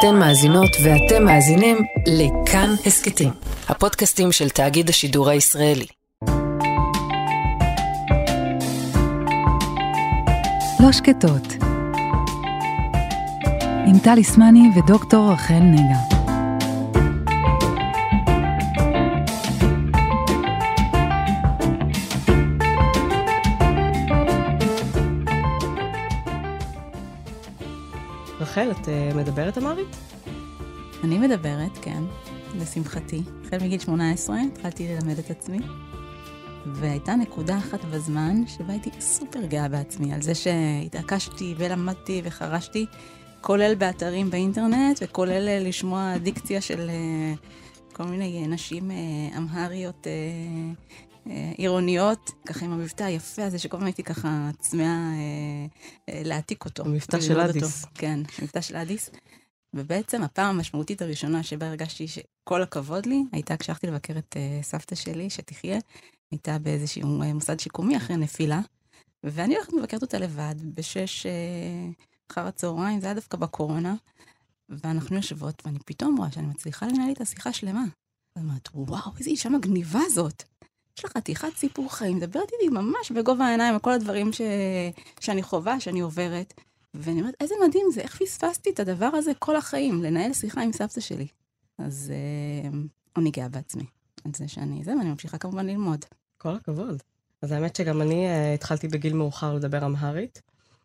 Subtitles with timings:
[0.00, 3.30] אתן מאזינות ואתם מאזינים לכאן הסכתים,
[3.68, 5.86] הפודקאסטים של תאגיד השידור הישראלי.
[10.80, 11.56] לא שקטות,
[13.86, 16.09] עם טלי סמני ודוקטור רחל נגה.
[28.60, 29.96] רחל, את uh, מדברת אמרית?
[31.04, 32.02] אני מדברת, כן,
[32.54, 33.22] לשמחתי.
[33.46, 35.58] החל מגיל 18 התחלתי ללמד את עצמי,
[36.66, 42.86] והייתה נקודה אחת בזמן שבה הייתי סופר גאה בעצמי, על זה שהתעקשתי ולמדתי וחרשתי,
[43.40, 48.90] כולל באתרים באינטרנט, וכולל אה, לשמוע דיקציה של uh, כל מיני נשים
[49.36, 50.12] אמהריות אה,
[51.56, 55.66] עירוניות, ככה עם המבטא היפה הזה, שכל הזמן הייתי ככה צמאה אה,
[56.08, 56.84] אה, להעתיק אותו.
[56.84, 57.84] המבטא של אדיס.
[57.84, 57.94] אותו.
[57.94, 59.10] כן, המבטא של אדיס.
[59.74, 64.94] ובעצם הפעם המשמעותית הראשונה שבה הרגשתי שכל הכבוד לי, הייתה כשהלכתי לבקר את uh, סבתא
[64.94, 65.78] שלי, שתחיה,
[66.30, 68.60] הייתה באיזשהו מוסד שיקומי אחרי נפילה,
[69.24, 71.26] ואני הולכת לבקרת אותה לבד, בשש
[72.32, 73.94] אחר הצהריים, זה היה דווקא בקורונה,
[74.68, 77.84] ואנחנו יושבות, ואני פתאום רואה שאני מצליחה לנהל איתה שיחה שלמה.
[78.36, 80.42] ואני אומרת, וואו, איזה אישה מגניבה זאת.
[80.98, 84.40] יש לה חתיכת סיפור חיים, מדברת איתי ממש בגובה העיניים על כל הדברים ש...
[85.20, 86.54] שאני חווה, שאני עוברת.
[86.94, 90.72] ואני אומרת, איזה מדהים זה, איך פספסתי את הדבר הזה כל החיים, לנהל שיחה עם
[90.72, 91.26] סבתא שלי.
[91.78, 92.78] אז אה,
[93.16, 93.84] אני גאה בעצמי,
[94.24, 96.04] על זה שאני זה, ואני ממשיכה כמובן ללמוד.
[96.38, 97.02] כל הכבוד.
[97.42, 100.42] אז האמת שגם אני uh, התחלתי בגיל מאוחר לדבר אמהרית,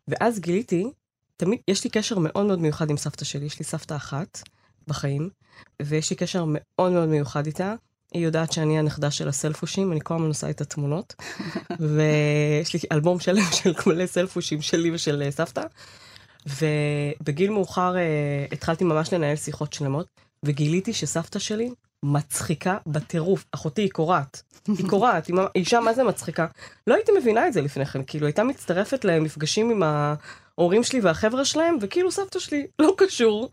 [0.08, 0.90] ואז גיליתי,
[1.36, 4.42] תמיד, יש לי קשר מאוד מאוד מיוחד עם סבתא שלי, יש לי סבתא אחת
[4.86, 5.30] בחיים,
[5.82, 7.74] ויש לי קשר מאוד מאוד מיוחד איתה,
[8.12, 11.14] היא יודעת שאני הנכדה של הסלפושים, אני כל הזמן עושה את התמונות,
[11.94, 15.62] ויש לי אלבום שלם של מלא סלפושים שלי ושל uh, סבתא.
[16.46, 20.06] ובגיל מאוחר uh, התחלתי ממש לנהל שיחות שלמות,
[20.42, 21.70] וגיליתי שסבתא שלי
[22.02, 23.44] מצחיקה בטירוף.
[23.52, 24.42] אחותי היא קורעת.
[24.68, 26.46] היא קורעת, היא אישה מה זה מצחיקה.
[26.86, 31.44] לא הייתי מבינה את זה לפני כן, כאילו הייתה מצטרפת למפגשים עם ההורים שלי והחבר'ה
[31.44, 33.52] שלהם, וכאילו סבתא שלי לא קשור.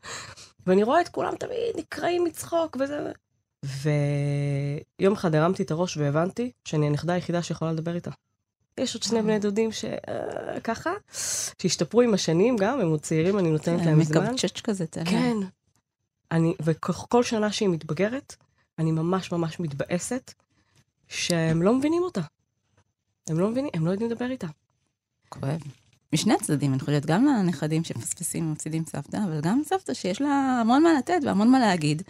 [0.67, 3.11] ואני רואה את כולם תמיד נקראים מצחוק וזה,
[3.63, 8.11] ויום אחד הרמתי את הראש והבנתי שאני הנכדה היחידה שיכולה לדבר איתה.
[8.77, 10.95] יש עוד שני בני דודים שככה, אה,
[11.61, 14.23] שהשתפרו עם השנים גם, הם עוד צעירים, אני נותנת כן, להם זמן.
[14.23, 15.05] מקבצ'ץ' כזה, תראה.
[15.05, 15.37] כן.
[16.31, 18.35] אני, וכל שנה שהיא מתבגרת,
[18.79, 20.33] אני ממש ממש מתבאסת
[21.07, 22.21] שהם לא מבינים אותה.
[23.29, 24.47] הם לא מבינים, הם לא יודעים לדבר איתה.
[25.29, 25.61] כואב.
[26.13, 30.83] משני הצדדים, אני חושבת, גם לנכדים שמפספסים ומפסידים סבתא, אבל גם סבתא שיש לה המון
[30.83, 32.01] מה לתת והמון מה להגיד.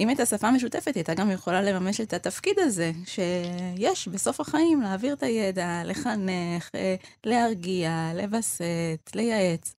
[0.00, 4.80] אם הייתה שפה משותפת, היא הייתה גם יכולה לממש את התפקיד הזה, שיש בסוף החיים
[4.80, 6.94] להעביר את הידע, לחנך, אה,
[7.24, 9.74] להרגיע, לווסת, לייעץ.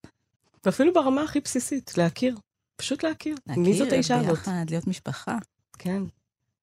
[0.65, 2.37] ואפילו ברמה הכי בסיסית, להכיר.
[2.77, 3.37] פשוט להכיר.
[3.47, 4.29] להכיר מי זאת האישה הזאת?
[4.29, 5.39] להכיר ביחד, להיות משפחה.
[5.79, 6.03] כן.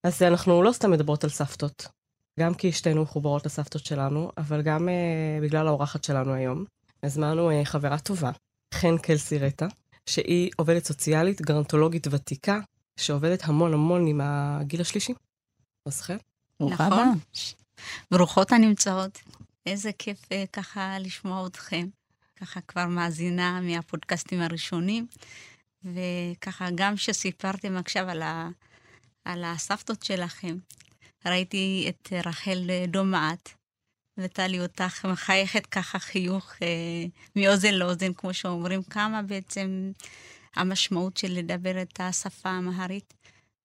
[0.03, 1.87] אז אנחנו לא סתם מדברות על סבתות.
[2.39, 6.65] גם כי שתינו מחוברות לסבתות שלנו, אבל גם uh, בגלל האורחת שלנו היום.
[7.03, 8.31] הזמנו uh, חברה טובה,
[8.73, 9.67] חן קלסירטה,
[10.05, 12.59] שהיא עובדת סוציאלית, גרנטולוגית ותיקה,
[12.99, 15.13] שעובדת המון המון עם הגיל השלישי.
[15.85, 16.17] אז חן.
[16.59, 17.19] נכון.
[18.11, 19.21] ברוכות הנמצאות.
[19.65, 21.87] איזה כיף uh, ככה לשמוע אתכם.
[22.35, 25.07] ככה כבר מאזינה מהפודקאסטים הראשונים,
[25.83, 28.49] וככה גם שסיפרתם עכשיו על, ה,
[29.25, 30.57] על הסבתות שלכם,
[31.25, 33.53] ראיתי את רחל דומעת,
[34.17, 36.67] וטלי אותך מחייכת ככה חיוך אה,
[37.35, 39.91] מאוזן לאוזן, כמו שאומרים, כמה בעצם
[40.55, 43.13] המשמעות של לדבר את השפה האמהרית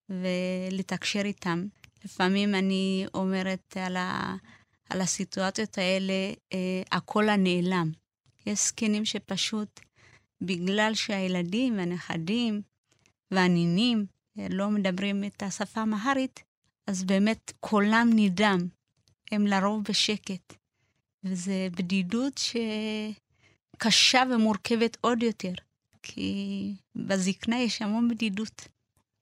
[0.09, 1.65] ולתקשר איתם.
[2.05, 4.35] לפעמים אני אומרת על, ה,
[4.89, 6.13] על הסיטואציות האלה,
[6.53, 7.91] אה, הקול הנעלם.
[8.45, 9.79] יש זקנים שפשוט,
[10.41, 12.61] בגלל שהילדים, הנכדים
[13.31, 14.05] והנינים
[14.39, 16.43] אה, לא מדברים את השפה האמהרית,
[16.87, 18.67] אז באמת קולם נדם.
[19.31, 20.53] הם לרוב בשקט.
[21.23, 22.41] וזו בדידות
[23.77, 25.53] שקשה ומורכבת עוד יותר.
[26.07, 28.67] כי בזקנה יש המון בדידות.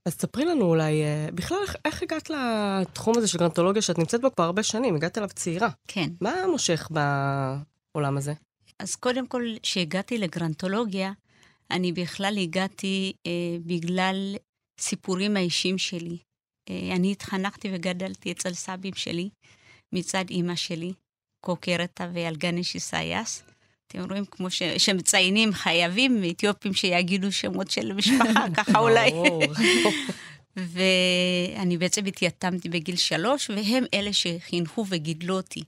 [0.06, 4.22] אז ספרי לנו אולי, אה, בכלל, איך, איך הגעת לתחום הזה של גרנטולוגיה שאת נמצאת
[4.22, 4.96] בו כבר הרבה שנים?
[4.96, 5.70] הגעת אליו צעירה.
[5.88, 6.10] כן.
[6.22, 8.34] מה מושך בעולם הזה?
[8.80, 11.12] אז קודם כל, כשהגעתי לגרנטולוגיה,
[11.72, 13.32] אני בכלל הגעתי אה,
[13.66, 14.36] בגלל
[14.80, 16.18] סיפורים האישיים שלי.
[16.70, 19.30] אה, אני התחנכתי וגדלתי אצל סבים שלי,
[19.94, 20.94] מצד אימא שלי,
[21.46, 23.44] קוקרתה ואלגניש איסאיאס.
[23.96, 24.64] אתם רואים, כמו ש...
[24.64, 29.12] שמציינים, חייבים אתיופים שיגידו שמות של משפחה, ככה אולי.
[30.74, 35.64] ואני בעצם התייתמתי בגיל שלוש, והם אלה שחינכו וגידלו אותי.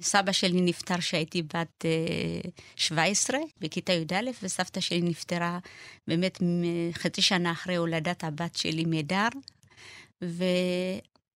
[0.00, 1.84] סבא שלי נפטר כשהייתי בת
[2.76, 5.58] 17, בכיתה י"א, וסבתא שלי נפטרה
[6.08, 6.38] באמת
[6.92, 9.28] חצי שנה אחרי הולדת הבת שלי מדר.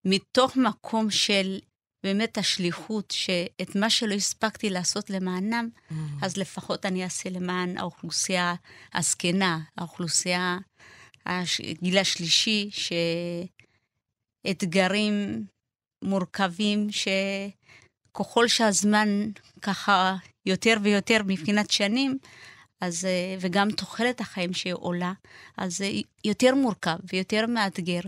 [0.04, 1.58] ומתוך מקום של
[2.02, 5.94] באמת השליחות, שאת מה שלא הספקתי לעשות למענם, mm.
[6.22, 8.54] אז לפחות אני אעשה למען האוכלוסייה
[8.94, 10.58] הזקנה, האוכלוסייה,
[11.26, 12.70] הגיל השלישי,
[14.46, 15.44] שאתגרים
[16.04, 16.88] מורכבים,
[18.12, 19.08] שככל שהזמן
[19.62, 20.16] ככה
[20.46, 22.18] יותר ויותר מבחינת שנים,
[22.80, 23.08] אז,
[23.40, 25.12] וגם תוחלת החיים שעולה,
[25.56, 25.90] אז זה
[26.24, 28.00] יותר מורכב ויותר מאתגר.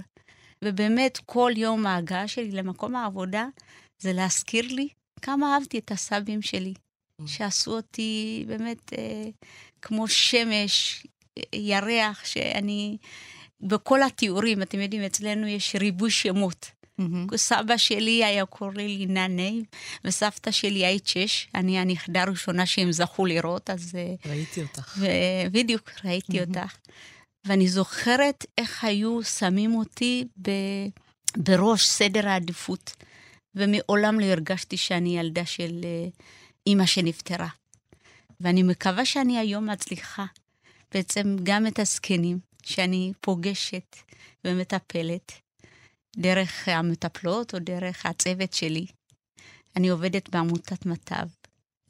[0.64, 3.46] ובאמת, כל יום ההגעה שלי למקום העבודה,
[3.98, 4.88] זה להזכיר לי
[5.22, 7.26] כמה אהבתי את הסבים שלי, mm.
[7.26, 9.28] שעשו אותי באמת אה,
[9.82, 11.06] כמו שמש,
[11.52, 12.96] ירח, שאני...
[13.60, 16.70] בכל התיאורים, אתם יודעים, אצלנו יש ריבוי שמות.
[17.00, 17.36] Mm-hmm.
[17.36, 19.50] סבא שלי היה קורא לי ננה,
[20.04, 21.48] וסבתא שלי היית שש.
[21.54, 23.94] אני הנכדה הראשונה שהם זכו לראות, אז...
[23.94, 24.96] אה, ראיתי אותך.
[24.98, 25.06] ו...
[25.52, 26.48] בדיוק, ראיתי mm-hmm.
[26.48, 26.76] אותך.
[27.48, 30.50] ואני זוכרת איך היו שמים אותי ב...
[31.36, 32.96] בראש סדר העדיפות.
[33.54, 36.08] ומעולם לא הרגשתי שאני ילדה של אה,
[36.66, 37.48] אימא שנפטרה.
[38.40, 40.24] ואני מקווה שאני היום מצליחה
[40.92, 43.96] בעצם גם את הזקנים שאני פוגשת
[44.44, 45.32] ומטפלת,
[46.16, 48.86] דרך המטפלות או דרך הצוות שלי.
[49.76, 51.26] אני עובדת בעמותת מט"ב,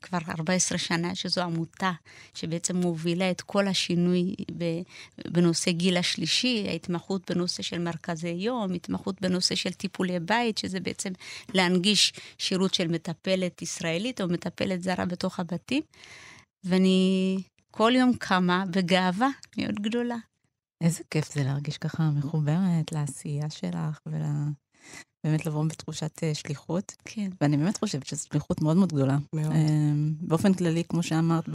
[0.02, 1.92] כבר 14 שנה, שזו עמותה
[2.34, 4.34] שבעצם מובילה את כל השינוי
[5.28, 11.12] בנושא גיל השלישי, ההתמחות בנושא של מרכזי יום, התמחות בנושא של טיפולי בית, שזה בעצם
[11.54, 15.82] להנגיש שירות של מטפלת ישראלית או מטפלת זרה בתוך הבתים.
[16.64, 17.38] ואני
[17.70, 20.16] כל יום קמה בגאווה מאוד גדולה.
[20.80, 24.22] איזה כיף זה להרגיש ככה מחוברת לעשייה שלך ול...
[25.24, 26.92] באמת לבוא בתחושת uh, שליחות.
[27.04, 27.30] כן.
[27.40, 29.18] ואני באמת חושבת שזו שליחות מאוד מאוד גדולה.
[29.32, 29.52] מאוד.
[29.52, 29.56] Um,
[30.20, 31.48] באופן כללי, כמו שאמרת,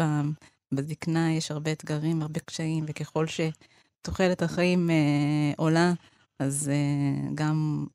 [0.73, 5.93] בזקנה יש הרבה אתגרים, הרבה קשיים, וככל שתוחלת החיים uh, עולה,
[6.39, 7.85] אז uh, גם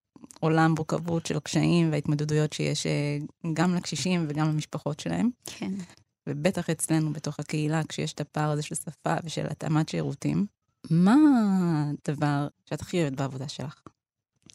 [0.41, 2.87] עולה המורכבות של הקשיים וההתמודדויות שיש
[3.53, 5.31] גם לקשישים וגם למשפחות שלהם.
[5.45, 5.73] כן.
[6.29, 10.47] ובטח אצלנו, בתוך הקהילה, כשיש את הפער הזה של שפה ושל התאמת שירותים.
[10.91, 11.15] מה
[12.09, 13.83] הדבר שאת הכי אוהבת בעבודה שלך?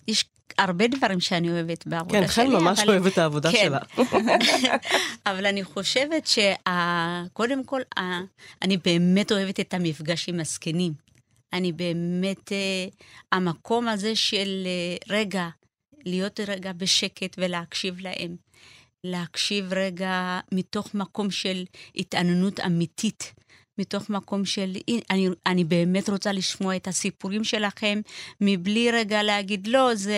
[0.07, 0.25] יש
[0.57, 2.45] הרבה דברים שאני אוהבת בעבודה כן, שלי.
[2.45, 2.89] כן, חן ממש אבל...
[2.89, 3.57] אוהבת את העבודה כן.
[3.65, 3.79] שלה.
[5.31, 7.81] אבל אני חושבת שקודם כל,
[8.61, 10.93] אני באמת אוהבת את המפגש עם הזקנים.
[11.53, 12.85] אני באמת, אה,
[13.31, 15.47] המקום הזה של אה, רגע,
[16.05, 18.35] להיות רגע בשקט ולהקשיב להם.
[19.03, 21.63] להקשיב רגע מתוך מקום של
[21.95, 23.33] התעניינות אמיתית.
[23.77, 24.73] מתוך מקום של,
[25.09, 28.01] אני, אני באמת רוצה לשמוע את הסיפורים שלכם,
[28.41, 30.17] מבלי רגע להגיד, לא, זה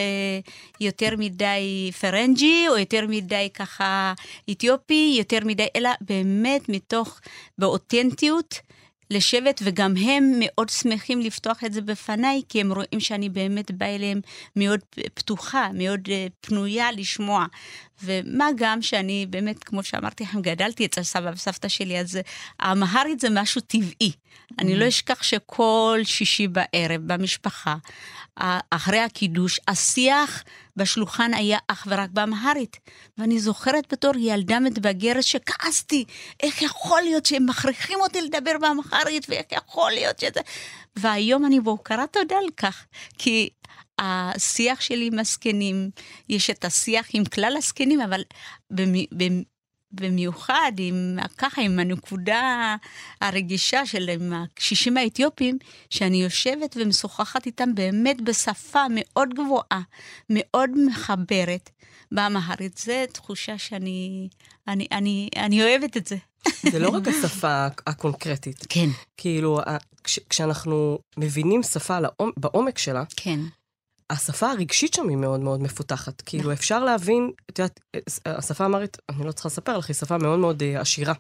[0.82, 4.14] יותר מדי פרנג'י, או יותר מדי ככה
[4.52, 7.20] אתיופי, יותר מדי, אלא באמת מתוך,
[7.58, 8.60] באותנטיות,
[9.10, 13.96] לשבת, וגם הם מאוד שמחים לפתוח את זה בפניי, כי הם רואים שאני באמת באה
[13.96, 14.22] אליהם
[14.56, 14.80] מאוד
[15.14, 17.46] פתוחה, מאוד אה, פנויה לשמוע.
[18.04, 22.20] ומה גם שאני באמת, כמו שאמרתי לכם, גדלתי אצל סבא וסבתא שלי, אז
[22.60, 24.12] האמהרית זה משהו טבעי.
[24.60, 27.76] אני לא אשכח שכל שישי בערב במשפחה,
[28.70, 30.44] אחרי הקידוש, השיח
[30.76, 32.78] בשולחן היה אך ורק באמהרית.
[33.18, 36.06] ואני זוכרת בתור ילדה מתבגרת שכעסתי,
[36.44, 40.42] איך יכול להיות שהם מכריחים אותי לדבר באמהרית, ואיך יכול להיות שזה...
[40.96, 42.86] והיום אני בהוקרת תודה על כך,
[43.18, 43.50] כי
[44.00, 45.90] השיח שלי עם הזקנים,
[46.30, 48.22] יש את השיח עם כלל הזקנים, אבל
[49.92, 52.76] במיוחד עם, ככה, עם הנקודה
[53.22, 55.58] הרגישה של עם הקשישים האתיופים,
[55.90, 59.82] שאני יושבת ומשוחחת איתם באמת בשפה מאוד גבוהה,
[60.30, 61.70] מאוד מחברת
[62.12, 62.78] באמהרית.
[62.78, 64.28] זו תחושה שאני
[64.68, 66.18] אני, אני, אני אוהבת את זה.
[66.72, 68.66] זה לא רק השפה הקונקרטית.
[68.70, 68.90] כן.
[69.18, 69.60] כאילו,
[70.04, 73.40] כש, כשאנחנו מבינים שפה לעומ, בעומק שלה, כן.
[74.10, 76.22] השפה הרגשית שם היא מאוד מאוד מפותחת.
[76.22, 76.54] כאילו, נכון.
[76.54, 77.80] אפשר להבין, את יודעת,
[78.26, 81.14] השפה האמרית, אני לא צריכה לספר לך, היא שפה מאוד מאוד uh, עשירה.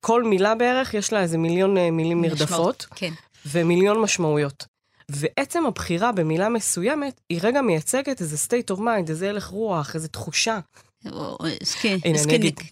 [0.00, 2.86] כל מילה בערך, יש לה איזה מיליון uh, מילים נרדפות.
[2.94, 3.12] כן.
[3.46, 4.66] ומיליון משמעויות.
[5.10, 10.08] ועצם הבחירה במילה מסוימת, היא רגע מייצגת איזה state of mind, איזה הלך רוח, איזה
[10.08, 10.58] תחושה.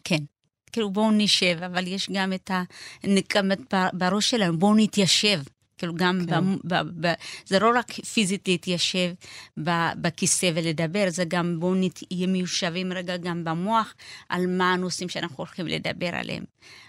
[0.05, 0.25] כן, כן.
[0.73, 2.51] כאילו בואו נשב, אבל יש גם את
[3.03, 5.41] הנקמת בראש שלנו, בואו נתיישב.
[5.79, 6.57] כאילו גם, כן.
[6.65, 7.13] ב, ב, ב,
[7.47, 9.13] זה לא רק פיזית להתיישב
[9.97, 13.95] בכיסא ולדבר, זה גם בואו נהיה מיושבים רגע גם במוח
[14.29, 16.45] על מה הנושאים שאנחנו הולכים לדבר עליהם,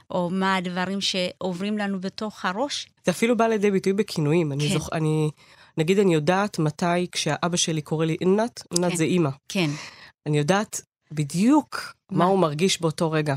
[0.10, 2.88] או מה הדברים שעוברים לנו בתוך הראש.
[3.06, 4.48] זה אפילו בא לידי ביטוי בכינויים.
[4.48, 4.54] כן.
[4.54, 4.90] אני זוכ...
[4.94, 5.30] אני,
[5.78, 8.98] נגיד אני יודעת מתי כשהאבא שלי קורא לי איננת, איננת כן.
[8.98, 9.30] זה אימא.
[9.50, 9.70] כן.
[10.26, 10.82] אני יודעת
[11.12, 13.36] בדיוק מה הוא מרגיש באותו רגע.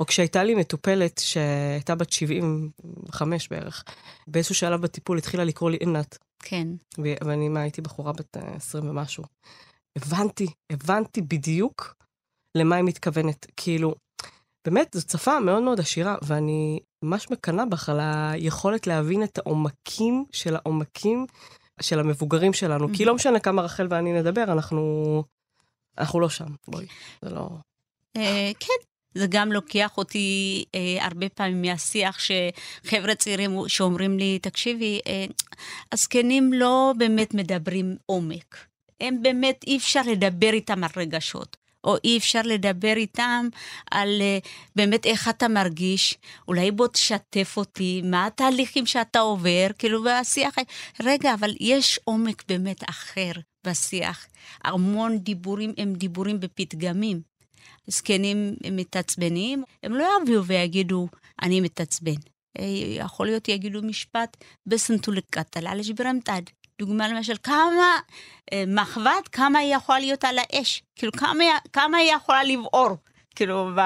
[0.00, 3.84] או כשהייתה לי מטופלת שהייתה בת 75 בערך,
[4.26, 6.68] באיזשהו שלב בטיפול התחילה לקרוא לי עינת, כן.
[6.98, 9.24] ואני מה, הייתי בחורה בת אה, 20 ומשהו.
[9.96, 11.94] הבנתי, הבנתי בדיוק
[12.56, 13.46] למה היא מתכוונת.
[13.56, 13.94] כאילו,
[14.66, 20.24] באמת, זו שפה מאוד מאוד עשירה, ואני ממש מקנאה בך על היכולת להבין את העומקים
[20.32, 21.26] של העומקים
[21.80, 22.88] של המבוגרים שלנו.
[22.92, 25.24] כי לא משנה כמה רחל ואני נדבר, אנחנו,
[26.00, 26.54] אנחנו לא שם.
[26.68, 26.86] בואי,
[27.22, 27.48] זה לא...
[28.16, 35.00] אה, כן, זה גם לוקח אותי אה, הרבה פעמים מהשיח שחבר'ה צעירים שאומרים לי, תקשיבי,
[35.06, 35.24] אה,
[35.92, 38.66] הזקנים לא באמת מדברים עומק.
[39.00, 41.56] הם באמת, אי אפשר לדבר איתם על רגשות.
[41.84, 43.48] או אי אפשר לדבר איתם
[43.90, 44.38] על אה,
[44.76, 50.54] באמת איך אתה מרגיש, אולי בוא תשתף אותי, מה התהליכים שאתה עובר, כאילו בשיח,
[51.02, 53.32] רגע, אבל יש עומק באמת אחר
[53.66, 54.26] בשיח.
[54.64, 57.20] המון דיבורים הם דיבורים בפתגמים.
[57.86, 61.08] זקנים מתעצבנים, הם לא יביאו ויגידו,
[61.42, 62.14] אני מתעצבן.
[62.58, 64.36] אה, יכול להיות יגידו משפט,
[64.66, 66.42] בסנטו לקטל, על שברמתד.
[66.78, 67.98] דוגמה למשל, כמה
[68.52, 70.82] אה, מחבת, כמה היא יכולה להיות על האש.
[70.96, 72.96] כאילו, כמה, כמה היא יכולה לבעור.
[73.34, 73.80] כאילו, ב...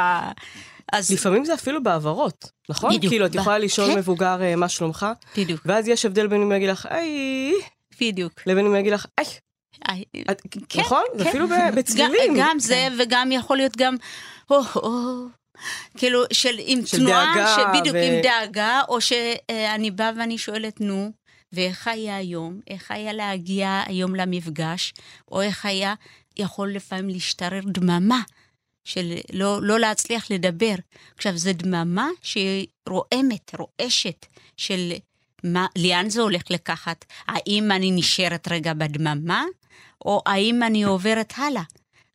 [0.93, 1.11] אז...
[1.11, 2.97] לפעמים זה אפילו בעברות, נכון?
[2.97, 3.12] בדיוק.
[3.12, 3.99] כאילו, את ב- יכולה לשאול כן.
[3.99, 7.52] מבוגר אה, מה שלומך, בדיוק, ואז יש הבדל בין אם יגיד לך, היי,
[8.00, 8.33] בדיוק.
[8.47, 9.26] לבין אם יגיד לך, היי,
[10.69, 11.03] כן, נכון?
[11.19, 11.26] כן.
[11.29, 12.35] אפילו בצלילים.
[12.38, 13.97] גם, זה, וגם יכול להיות גם,
[15.97, 20.81] כאילו, של עם של תנועה, דאגה בדיוק ו- עם דאגה, או שאני באה ואני שואלת,
[20.81, 21.11] נו,
[21.53, 22.61] ואיך היה היום?
[22.71, 24.95] איך היה להגיע היום למפגש?
[25.31, 25.95] או איך היה
[26.37, 28.21] יכול לפעמים להשתרר דממה?
[28.85, 30.75] של לא, לא להצליח לדבר.
[31.17, 34.26] עכשיו, זו דממה שהיא רועמת, רועשת,
[34.57, 34.93] של
[35.45, 37.05] מה, לאן זה הולך לקחת?
[37.26, 39.45] האם אני נשארת רגע בדממה,
[40.04, 41.62] או האם אני עוברת הלאה?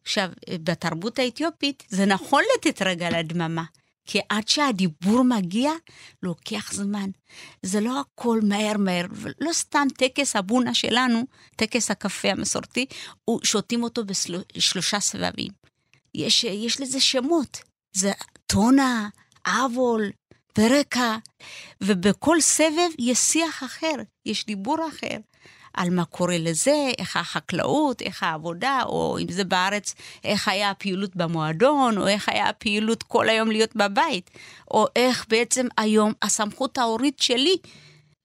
[0.01, 0.29] עכשיו,
[0.63, 3.63] בתרבות האתיופית זה נכון לתת רגע לדממה,
[4.05, 5.71] כי עד שהדיבור מגיע,
[6.23, 7.09] לוקח זמן.
[7.63, 11.23] זה לא הכל מהר מהר, ולא סתם טקס הבונה שלנו,
[11.55, 12.85] טקס הקפה המסורתי,
[13.43, 15.51] שותים אותו בשלושה סבבים.
[16.15, 17.61] יש, יש לזה שמות,
[17.93, 18.11] זה
[18.47, 19.09] טונה,
[19.45, 20.11] אבול,
[20.57, 21.17] ברקע,
[21.81, 25.17] ובכל סבב יש שיח אחר, יש דיבור אחר.
[25.79, 31.15] על מה קורה לזה, איך החקלאות, איך העבודה, או אם זה בארץ, איך היה הפעילות
[31.15, 34.29] במועדון, או איך היה הפעילות כל היום להיות בבית,
[34.71, 37.57] או איך בעצם היום הסמכות ההורית שלי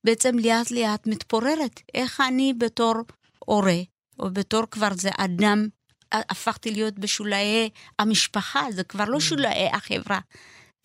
[0.07, 1.81] בעצם לאט לאט מתפוררת.
[1.95, 2.95] איך אני בתור
[3.39, 3.79] הורה,
[4.19, 5.69] או בתור כבר זה אדם,
[6.13, 10.19] הפכתי להיות בשולאי המשפחה, זה כבר לא שולאי החברה.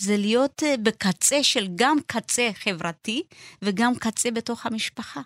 [0.01, 3.23] זה להיות אה, בקצה של גם קצה חברתי
[3.61, 5.21] וגם קצה בתוך המשפחה.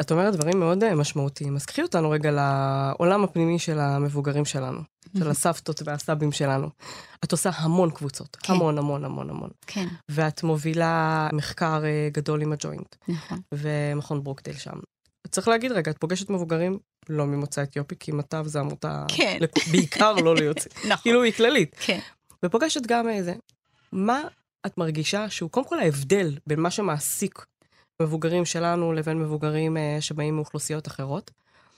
[0.00, 4.80] את אומרת דברים מאוד אה, משמעותיים, אז קחי אותנו רגע לעולם הפנימי של המבוגרים שלנו,
[5.18, 6.68] של הסבתות והסבים שלנו.
[7.24, 8.52] את עושה המון קבוצות, כן.
[8.52, 9.50] המון המון המון המון.
[9.66, 13.40] כן, ואת מובילה מחקר אה, גדול עם הג'וינט, נכון.
[13.54, 14.72] ומכון ברוקדייל שם.
[15.30, 16.78] צריך להגיד רגע, את פוגשת מבוגרים
[17.08, 19.38] לא ממוצא אתיופי, כי מטב זה עמותה, כן.
[19.40, 20.96] לכ- בעיקר לא ליוצאים, נכון.
[21.02, 21.76] כאילו היא כללית.
[21.80, 21.98] כן.
[22.44, 23.34] ופוגשת גם איזה,
[23.92, 24.20] מה
[24.66, 27.44] את מרגישה שהוא קודם כל ההבדל בין מה שמעסיק
[28.00, 31.30] מבוגרים שלנו לבין מבוגרים אה, שבאים מאוכלוסיות אחרות?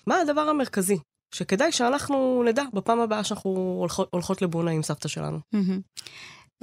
[0.06, 0.98] מה הדבר המרכזי
[1.34, 5.38] שכדאי שאנחנו נדע בפעם הבאה שאנחנו הולכות, הולכות לבונה עם סבתא שלנו?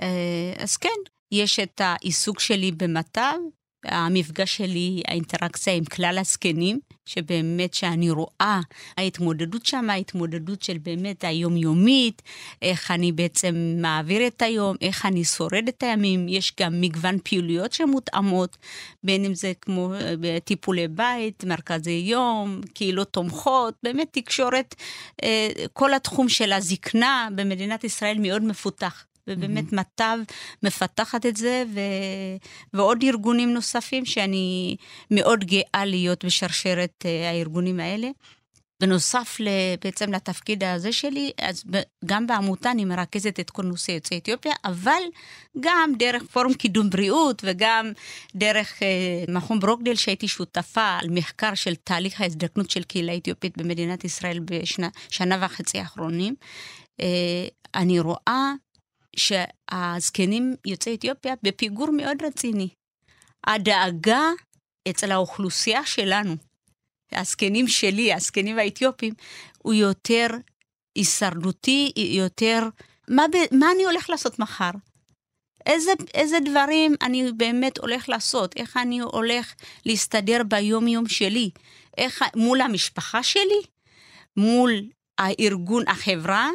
[0.02, 1.00] אה, אז כן,
[1.32, 3.38] יש את העיסוק שלי במטב,
[3.86, 8.60] המפגש שלי, האינטראקציה עם כלל הזקנים, שבאמת שאני רואה,
[8.98, 12.22] ההתמודדות שם, ההתמודדות של באמת היומיומית,
[12.62, 17.74] איך אני בעצם מעביר את היום, איך אני שורד את הימים, יש גם מגוון פעילויות
[17.74, 18.58] שמותאמות,
[19.04, 24.76] בין אם זה כמו אה, בטיפולי בית, מרכזי יום, קהילות תומכות, באמת תקשורת,
[25.24, 29.06] אה, כל התחום של הזקנה במדינת ישראל מאוד מפותח.
[29.28, 30.18] ובאמת מטב
[30.64, 31.80] מפתחת את זה, ו...
[32.74, 34.76] ועוד ארגונים נוספים שאני
[35.12, 38.10] מאוד גאה להיות בשרשרת אה, הארגונים האלה.
[38.82, 39.38] בנוסף
[39.84, 41.64] בעצם לתפקיד הזה שלי, אז
[42.06, 45.02] גם בעמותה אני מרכזת את כל נושא יוצאי אתיופיה, אבל
[45.60, 47.92] גם דרך פורום קידום בריאות וגם
[48.36, 48.88] דרך אה,
[49.28, 55.38] מכון ברוקדייל שהייתי שותפה על מחקר של תהליך ההזדקנות של קהילה אתיופית במדינת ישראל בשנה
[55.42, 56.36] וחצי האחרונים,
[57.02, 58.54] אה, אני רואה
[59.20, 62.70] שהזקנים יוצאי אתיופיה בפיגור מאוד רציני.
[63.48, 64.30] הדאגה
[64.90, 66.36] אצל האוכלוסייה שלנו,
[67.12, 69.14] הזקנים שלי, הזקנים האתיופים,
[69.58, 70.28] הוא יותר
[70.96, 72.64] הישרדותי, יותר,
[73.10, 74.72] מה, ב, מה אני הולך לעשות מחר?
[75.66, 78.58] איזה, איזה דברים אני באמת הולך לעשות?
[78.58, 79.54] איך אני הולך
[79.86, 81.50] להסתדר ביום-יום שלי?
[81.98, 83.62] איך, מול המשפחה שלי?
[84.38, 84.72] מול
[85.18, 86.50] הארגון, החברה?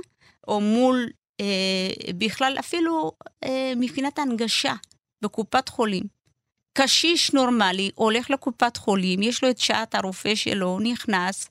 [0.49, 1.11] או מול,
[2.18, 3.12] בכלל אפילו
[3.44, 4.74] אה, מבחינת הנגשה
[5.24, 6.04] בקופת חולים.
[6.78, 11.48] קשיש נורמלי הולך לקופת חולים, יש לו את שעת הרופא שלו, נכנס,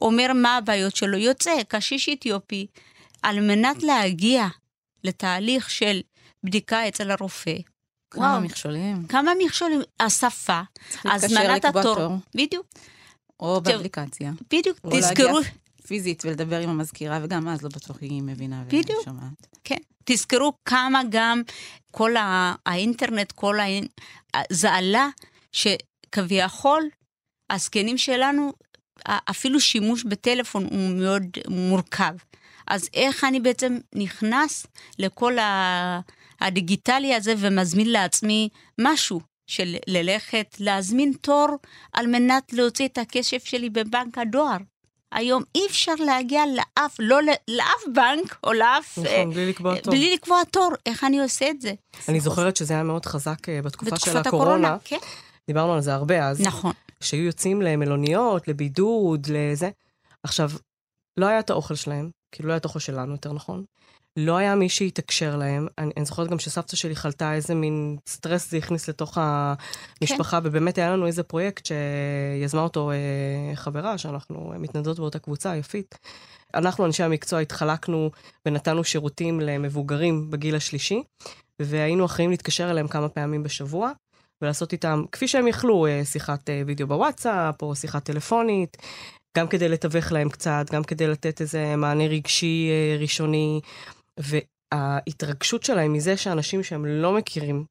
[0.00, 2.66] אומר מה הבעיות שלו, יוצא, קשיש אתיופי,
[3.22, 4.46] על מנת להגיע
[5.04, 6.00] לתהליך של
[6.44, 7.56] בדיקה אצל הרופא.
[8.10, 8.40] כמה וואו.
[8.40, 9.06] מכשולים.
[9.06, 10.60] כמה מכשולים, השפה,
[11.04, 11.94] הזמנת התור.
[11.94, 12.16] תור.
[12.34, 12.66] בדיוק,
[13.40, 13.60] או.
[13.60, 14.32] באפליקציה.
[14.50, 15.40] בדיוק, תזכרו,
[15.88, 19.00] פיזית ולדבר עם המזכירה, וגם אז לא בטוח היא מבינה בדיוק.
[19.00, 19.46] ושומעת.
[19.64, 19.76] כן.
[20.04, 21.42] תזכרו כמה גם
[21.90, 22.14] כל
[22.66, 23.64] האינטרנט, כל ה...
[24.50, 25.08] זה עלה
[25.52, 26.88] שכביכול
[27.50, 28.52] הזקנים שלנו,
[29.08, 32.14] אפילו שימוש בטלפון הוא מאוד מורכב.
[32.66, 34.66] אז איך אני בעצם נכנס
[34.98, 36.00] לכל ה-
[36.40, 38.48] הדיגיטלי הזה ומזמין לעצמי
[38.80, 41.48] משהו של ללכת, להזמין תור
[41.92, 44.56] על מנת להוציא את הכסף שלי בבנק הדואר.
[45.12, 48.98] היום אי אפשר להגיע לאף, לא לאף בנק או לאף...
[48.98, 49.94] אה, נכון, בלי לקבוע תור.
[49.94, 51.72] בלי לקבוע תור, איך אני עושה את זה?
[52.08, 54.76] אני זוכרת שזה היה מאוד חזק אה, בתקופה של בתקופת הקורונה.
[54.84, 54.98] כן.
[55.46, 56.40] דיברנו על זה הרבה אז.
[56.40, 56.72] נכון.
[57.00, 59.70] שהיו יוצאים למלוניות, לבידוד, לזה.
[60.22, 60.50] עכשיו,
[61.16, 63.64] לא היה את האוכל שלהם, כאילו לא היה את האוכל שלנו, יותר נכון.
[64.16, 65.66] לא היה מי שיתקשר להם.
[65.78, 70.46] אני, אני זוכרת גם שסבתא שלי חלתה איזה מין סטרס זה הכניס לתוך המשפחה, כן.
[70.46, 72.96] ובאמת היה לנו איזה פרויקט שיזמה אותו אה,
[73.54, 75.98] חברה, שאנחנו מתנדבות באותה קבוצה, יפית.
[76.54, 78.10] אנחנו, אנשי המקצוע, התחלקנו
[78.46, 81.02] ונתנו שירותים למבוגרים בגיל השלישי,
[81.60, 83.92] והיינו אחראים להתקשר אליהם כמה פעמים בשבוע.
[84.42, 88.76] ולעשות איתם, כפי שהם יכלו, אה, שיחת אה, וידאו בוואטסאפ, או שיחה טלפונית,
[89.38, 93.60] גם כדי לתווך להם קצת, גם כדי לתת איזה מענה רגשי אה, ראשוני.
[94.18, 97.64] וההתרגשות שלהם מזה שאנשים שהם לא מכירים,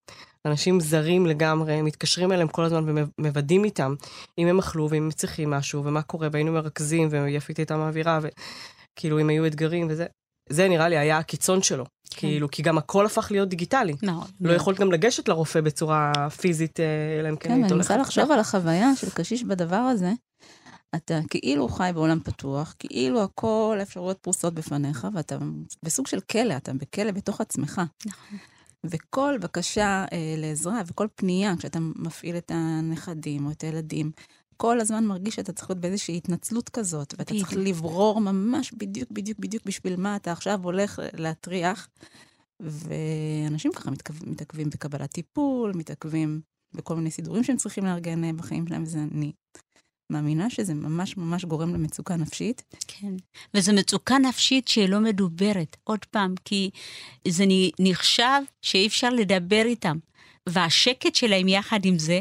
[0.46, 2.84] אנשים זרים לגמרי, מתקשרים אליהם כל הזמן
[3.20, 3.96] ומוודאים איתם
[4.38, 9.20] אם הם אכלו ואם הם צריכים משהו, ומה קורה, והיינו מרכזים, ויפית הייתה מעבירה, וכאילו
[9.20, 10.06] אם היו אתגרים וזה.
[10.50, 11.86] זה נראה לי היה הקיצון שלו.
[12.10, 12.20] כן.
[12.20, 13.94] כאילו, כי גם הכל הפך להיות דיגיטלי.
[14.04, 14.28] מאוד.
[14.42, 16.86] לא יכולת גם לגשת לרופא בצורה פיזית, אה,
[17.20, 17.92] אלא אם כן כן, היית אני הולכת.
[17.92, 20.12] מנסה לחשוב על החוויה של קשיש בדבר הזה.
[20.96, 25.38] אתה כאילו חי בעולם פתוח, כאילו הכל האפשרויות פרוסות בפניך, ואתה
[25.84, 27.82] בסוג של כלא, אתה בכלא בתוך עצמך.
[28.06, 28.38] נכון.
[28.84, 34.12] וכל בקשה אה, לעזרה וכל פנייה, כשאתה מפעיל את הנכדים או את הילדים,
[34.58, 37.54] כל הזמן מרגיש שאתה צריך להיות באיזושהי התנצלות כזאת, ואתה צריך.
[37.58, 41.88] לברור ממש בדיוק, בדיוק, בדיוק בשביל מה אתה עכשיו הולך להטריח.
[42.60, 46.42] ואנשים ככה מתעכב- מתעכבים בקבלת טיפול, מתעכבים
[46.74, 49.32] בכל מיני סידורים שהם צריכים לארגן אה, בחיים שלהם, וזה אני
[50.10, 52.64] מאמינה שזה ממש ממש גורם למצוקה נפשית.
[52.88, 53.14] כן.
[53.54, 56.70] וזו מצוקה נפשית שהיא לא מדוברת, עוד פעם, כי
[57.28, 57.46] זה
[57.80, 59.98] נחשב שאי אפשר לדבר איתם.
[60.50, 62.20] והשקט שלהם יחד עם זה,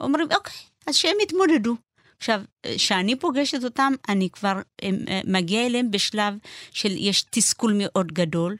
[0.00, 1.76] אומרים, אוקיי, אז שהם יתמודדו.
[2.16, 2.40] עכשיו,
[2.76, 4.90] כשאני פוגשת אותם, אני כבר אה,
[5.24, 6.34] מגיעה אליהם בשלב
[6.70, 8.56] של יש תסכול מאוד גדול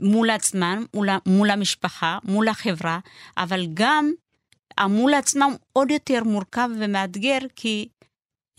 [0.00, 2.98] מול עצמם, מול, מול המשפחה, מול החברה,
[3.36, 4.12] אבל גם
[4.80, 7.88] מול עצמם עוד יותר מורכב ומאתגר, כי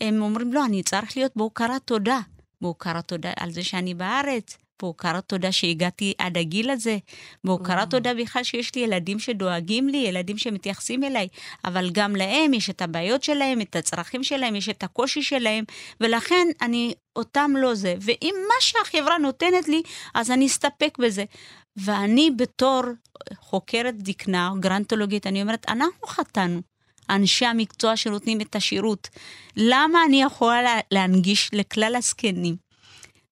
[0.00, 2.20] הם אומרים, לא, אני צריך להיות בהוקרת תודה.
[2.60, 6.98] בהוקרת תודה על זה שאני בארץ, בהוקרת תודה שהגעתי עד הגיל הזה,
[7.44, 11.28] בהוקרת תודה בכלל שיש לי ילדים שדואגים לי, ילדים שמתייחסים אליי,
[11.64, 15.64] אבל גם להם יש את הבעיות שלהם, את הצרכים שלהם, יש את הקושי שלהם,
[16.00, 17.94] ולכן אני אותם לא זה.
[18.00, 19.82] ואם מה שהחברה נותנת לי,
[20.14, 21.24] אז אני אסתפק בזה.
[21.76, 22.82] ואני בתור
[23.34, 26.75] חוקרת זקנה, גרנטולוגית, אני אומרת, אנחנו חטאנו.
[27.10, 29.08] אנשי המקצוע שנותנים את השירות.
[29.56, 32.56] למה אני יכולה לה- להנגיש לכלל הזקנים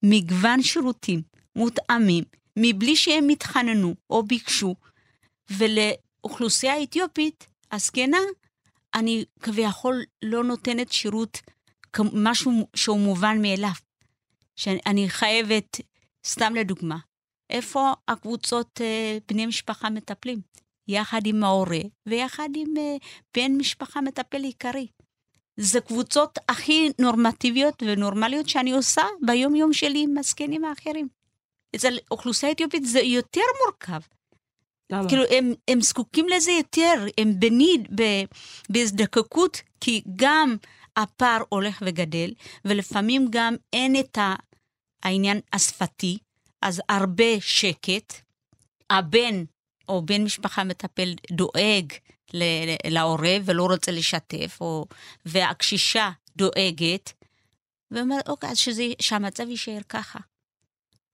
[0.02, 1.22] מגוון שירותים
[1.56, 2.24] מותאמים,
[2.56, 4.74] מבלי שהם התחננו או ביקשו,
[5.50, 8.18] ולאוכלוסייה האתיופית, הזקנה,
[8.94, 11.38] אני כביכול לא נותנת שירות
[11.92, 13.72] כמשהו שהוא מובן מאליו.
[14.56, 15.80] שאני חייבת,
[16.26, 16.96] סתם לדוגמה,
[17.50, 20.40] איפה הקבוצות אה, בני משפחה מטפלים?
[20.88, 22.97] יחד עם ההורה ויחד עם אה,
[23.37, 24.87] בן משפחה מטפל עיקרי.
[25.57, 31.09] זה קבוצות הכי נורמטיביות ונורמליות שאני עושה ביום-יום שלי עם הזקנים האחרים.
[31.77, 34.01] אצל אוכלוסייה אתיופית זה יותר מורכב.
[34.90, 35.09] למה?
[35.09, 38.01] כאילו, הם, הם זקוקים לזה יותר, הם בניד,
[38.70, 40.57] בהזדקקות, כי גם
[40.97, 42.33] הפער הולך וגדל,
[42.64, 44.18] ולפעמים גם אין את
[45.03, 46.18] העניין השפתי,
[46.62, 48.14] אז הרבה שקט.
[48.90, 49.44] הבן
[49.88, 51.92] או בן משפחה מטפל דואג
[52.85, 54.87] להורה ולא רוצה לשתף, או,
[55.27, 57.12] והקשישה דואגת,
[57.90, 60.18] ואומרת, אוקיי, אז שזה, שהמצב יישאר ככה.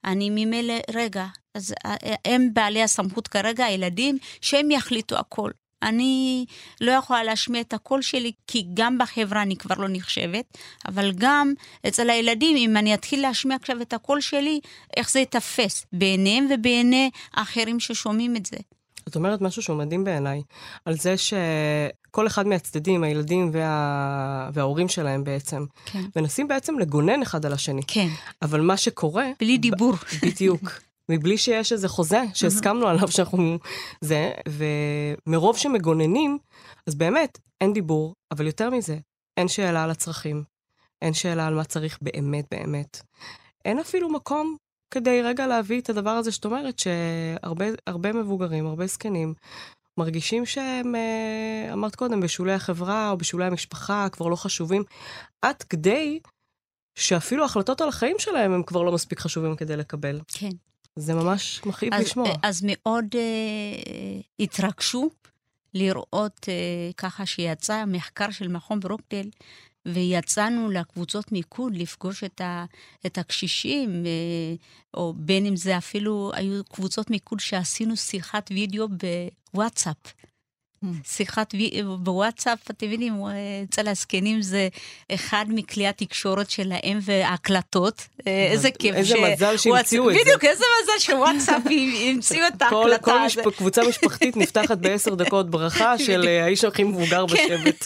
[0.05, 5.51] אני ממילא, רגע, אז אה, הם בעלי הסמכות כרגע, הילדים, שהם יחליטו הכל.
[5.83, 6.45] אני
[6.81, 11.53] לא יכולה להשמיע את הקול שלי, כי גם בחברה אני כבר לא נחשבת, אבל גם
[11.89, 14.61] אצל הילדים, אם אני אתחיל להשמיע עכשיו את הקול שלי,
[14.97, 18.57] איך זה ייתפס בעיניהם ובעיני האחרים ששומעים את זה.
[19.09, 20.43] את אומרת משהו שהוא מדהים בעיניי,
[20.85, 24.51] על זה שכל אחד מהצדדים, הילדים וה...
[24.53, 26.03] וההורים שלהם בעצם, כן.
[26.17, 27.83] מנסים בעצם לגונן אחד על השני.
[27.87, 28.09] כן,
[28.43, 29.27] אבל מה שקורה...
[29.41, 29.95] בלי דיבור.
[30.23, 30.71] בדיוק.
[31.11, 33.59] מבלי שיש איזה חוזה שהסכמנו עליו שאנחנו...
[34.01, 36.39] זה, ומרוב שמגוננים,
[36.87, 38.99] אז באמת, אין דיבור, אבל יותר מזה,
[39.37, 40.43] אין שאלה על הצרכים,
[41.03, 43.01] אין שאלה על מה צריך באמת באמת.
[43.65, 44.57] אין אפילו מקום
[44.91, 49.35] כדי רגע להביא את הדבר הזה שאת אומרת, שהרבה מבוגרים, הרבה זקנים,
[49.99, 54.83] מרגישים שהם, אה, אמרת קודם, בשולי החברה או בשולי המשפחה, כבר לא חשובים,
[55.43, 56.21] עד כדי
[56.95, 60.21] שאפילו החלטות על החיים שלהם הם כבר לא מספיק חשובים כדי לקבל.
[60.29, 60.51] כן.
[61.01, 62.29] זה ממש מכאיב אז, לשמוע.
[62.43, 65.11] אז מאוד אה, התרגשו
[65.75, 69.31] לראות אה, ככה שיצא המחקר של מכון ברוקדל,
[69.87, 72.65] ויצאנו לקבוצות מיקוד לפגוש את, ה,
[73.07, 74.55] את הקשישים, אה,
[74.95, 78.87] או בין אם זה אפילו, היו קבוצות מיקוד שעשינו שיחת וידאו
[79.53, 79.97] בוואטסאפ.
[81.05, 81.83] שיחת וי...
[81.99, 83.23] בוואטסאפ, אתם יודעים,
[83.71, 84.69] אצל הזקנים זה
[85.15, 88.07] אחד מכלי התקשורת שלהם וההקלטות.
[88.27, 88.95] איזה כיף.
[88.95, 90.21] איזה מזל שהמציאו את זה.
[90.21, 91.63] בדיוק, איזה מזל שוואטסאפ
[92.11, 93.43] המציאו את ההקלטה.
[93.43, 93.51] כל.
[93.51, 97.65] קבוצה משפחתית נפתחת בעשר דקות ברכה של האיש הכי מבוגר כן.
[97.65, 97.85] בשבט.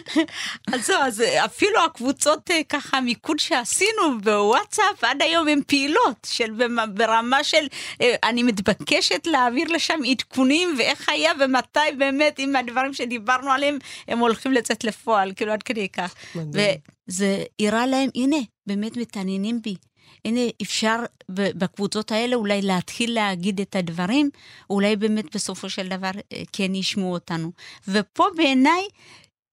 [0.72, 6.50] אז זהו, אז אפילו הקבוצות ככה מיקוד שעשינו בוואטסאפ, עד היום הן פעילות, של
[6.94, 7.66] ברמה של,
[8.00, 11.80] אני מתבקשת להעביר לשם עדכונים ואיך היה ומתי
[12.18, 12.38] באמת.
[12.38, 16.14] אם הדברים שדיברנו עליהם, הם הולכים לצאת לפועל, כאילו עד כדי כך.
[16.34, 16.78] מדהים.
[17.08, 19.76] וזה הראה להם, הנה, באמת מתעניינים בי.
[20.24, 20.96] הנה, אפשר
[21.30, 24.30] בקבוצות האלה אולי להתחיל להגיד את הדברים,
[24.70, 26.10] אולי באמת בסופו של דבר
[26.52, 27.52] כן ישמעו אותנו.
[27.88, 28.82] ופה בעיניי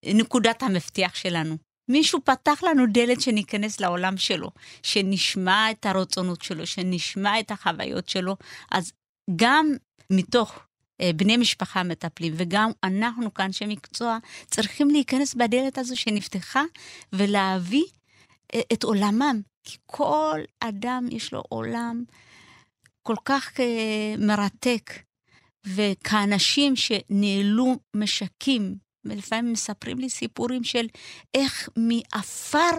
[0.06, 1.58] נקודת המפתח שלנו.
[1.90, 4.50] מישהו פתח לנו דלת שניכנס לעולם שלו,
[4.84, 8.36] שנשמע את הרצונות שלו, שנשמע את החוויות שלו,
[8.72, 8.92] אז
[9.36, 9.72] גם
[10.10, 10.60] מתוך
[11.16, 16.64] בני משפחה מטפלים, וגם אנחנו כאנשי מקצוע צריכים להיכנס בדלת הזו שנפתחה
[17.14, 17.86] ולהביא
[18.74, 19.42] את עולמם.
[19.66, 22.04] כי כל אדם יש לו עולם
[23.04, 23.60] כל כך
[24.18, 24.92] מרתק,
[25.66, 28.76] וכאנשים שנעלו משקים,
[29.06, 30.88] ולפעמים מספרים לי סיפורים של
[31.34, 32.70] איך מעפר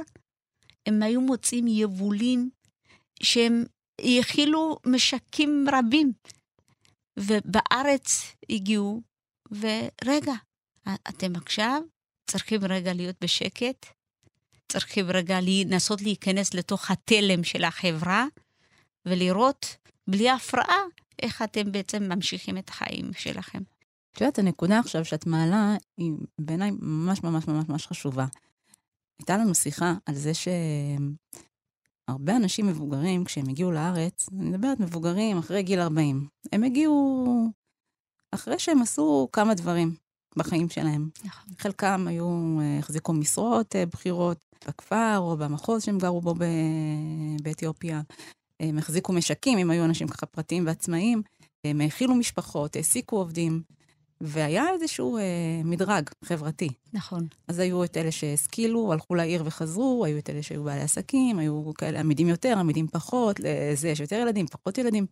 [0.86, 2.50] הם היו מוצאים יבולים
[3.22, 3.64] שהם
[4.00, 6.12] יכילו משקים רבים.
[7.18, 9.02] ובארץ הגיעו,
[9.50, 10.32] ורגע,
[11.08, 11.82] אתם עכשיו
[12.30, 13.86] צריכים רגע להיות בשקט,
[14.68, 18.26] צריכים רגע לנסות להיכנס לתוך התלם של החברה,
[19.06, 19.76] ולראות
[20.10, 20.78] בלי הפרעה
[21.22, 23.62] איך אתם בעצם ממשיכים את החיים שלכם.
[24.12, 28.26] את יודעת, הנקודה עכשיו שאת מעלה היא בעיניי ממש ממש ממש ממש חשובה.
[29.18, 30.48] הייתה לנו שיחה על זה ש...
[32.08, 37.26] הרבה אנשים מבוגרים, כשהם הגיעו לארץ, אני מדברת מבוגרים אחרי גיל 40, הם הגיעו
[38.34, 39.94] אחרי שהם עשו כמה דברים
[40.36, 41.08] בחיים שלהם.
[41.24, 41.54] נכון.
[41.58, 44.38] חלקם היו, החזיקו משרות בכירות
[44.68, 46.34] בכפר או במחוז שהם גרו בו
[47.42, 48.02] באתיופיה.
[48.60, 51.22] הם החזיקו משקים, אם היו אנשים ככה פרטיים ועצמאיים.
[51.64, 53.62] הם האכילו משפחות, העסיקו עובדים.
[54.20, 55.22] והיה איזשהו אה,
[55.64, 56.68] מדרג חברתי.
[56.92, 57.26] נכון.
[57.48, 61.74] אז היו את אלה שהשכילו, הלכו לעיר וחזרו, היו את אלה שהיו בעלי עסקים, היו
[61.78, 65.06] כאלה עמידים יותר, עמידים פחות, לזה יש יותר ילדים, פחות ילדים.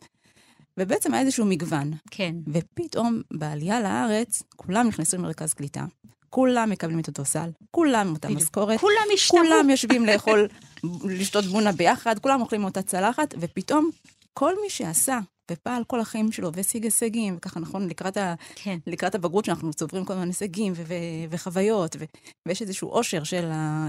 [0.79, 1.93] ובעצם היה איזשהו מגוון.
[2.11, 2.35] כן.
[2.53, 5.85] ופתאום בעלייה לארץ, כולם נכנסו למרכז קליטה.
[6.31, 8.81] כולם מקבלים את אותו סל, כולם אותה משכורת.
[8.81, 9.45] כולם השתמעו.
[9.45, 10.49] כולם יושבים לאכול,
[11.05, 13.91] לשתות בונה ביחד, כולם אוכלים מאותה צלחת, ופתאום
[14.35, 15.19] כל מי שעשה
[15.51, 18.79] ופעל כל החיים שלו, והשיג הישגים, וככה נכון, לקראת, ה, כן.
[18.87, 20.95] לקראת הבגרות שאנחנו צוברים כל מיני הישגים ו- ו-
[21.31, 22.05] וחוויות, ו-
[22.49, 23.87] ויש איזשהו אושר של, ה-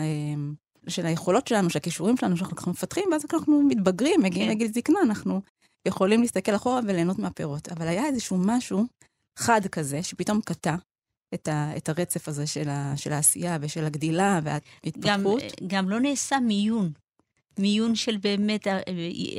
[0.87, 4.51] של היכולות שלנו, של הכישורים שלנו, שאנחנו ככה מפתחים, ואז אנחנו מתבגרים, מגיעים כן.
[4.55, 5.41] לגיל זקנה, אנחנו
[5.87, 7.69] יכולים להסתכל אחורה וליהנות מהפירות.
[7.69, 8.85] אבל היה איזשהו משהו
[9.39, 10.75] חד כזה, שפתאום קטע
[11.33, 15.41] את, ה- את הרצף הזה של, ה- של העשייה ושל הגדילה גם, וההתפתחות.
[15.67, 16.91] גם לא נעשה מיון.
[17.59, 18.79] מיון של באמת, ה-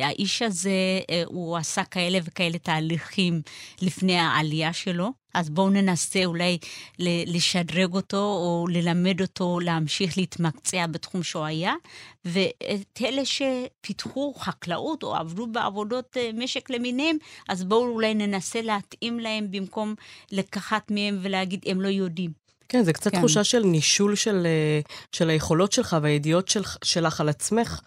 [0.02, 0.70] האיש הזה,
[1.10, 3.42] אה, הוא עשה כאלה וכאלה תהליכים
[3.82, 6.58] לפני העלייה שלו, אז בואו ננסה אולי
[6.98, 11.74] לשדרג אותו או ללמד אותו להמשיך להתמקצע בתחום שהוא היה,
[12.24, 17.16] ואת אלה שפיתחו חקלאות או עבדו בעבודות אה, משק למיניהם,
[17.48, 19.94] אז בואו אולי ננסה להתאים להם במקום
[20.32, 22.43] לקחת מהם ולהגיד, הם לא יודעים.
[22.68, 23.18] כן, זה קצת כן.
[23.18, 24.80] תחושה של נישול של, אה,
[25.12, 27.80] של היכולות שלך והידיעות של, שלך על עצמך.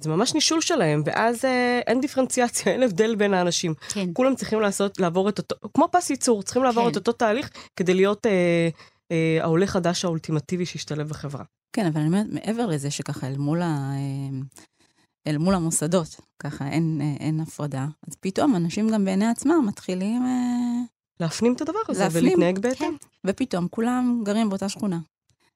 [0.00, 3.74] זה ממש נישול שלהם, ואז אה, אין דיפרנציאציה, אין הבדל בין האנשים.
[3.88, 4.08] כן.
[4.12, 6.90] כולם צריכים לעשות, לעבור את אותו, כמו פס ייצור, צריכים לעבור כן.
[6.90, 8.68] את אותו תהליך כדי להיות אה,
[9.12, 11.44] אה, העולה חדש האולטימטיבי שישתלב בחברה.
[11.72, 14.38] כן, אבל אני אומרת, מעבר לזה שככה אל מול, ה, אה,
[15.26, 20.22] אל מול המוסדות, ככה אין, אה, אין הפרדה, אז פתאום אנשים גם בעיני עצמם מתחילים,
[20.22, 20.82] אה,
[21.20, 22.96] להפנים את הדבר הזה להפנים, ולהתנהג בהתאם.
[23.00, 23.06] כן.
[23.26, 24.98] ופתאום כולם גרים באותה שכונה.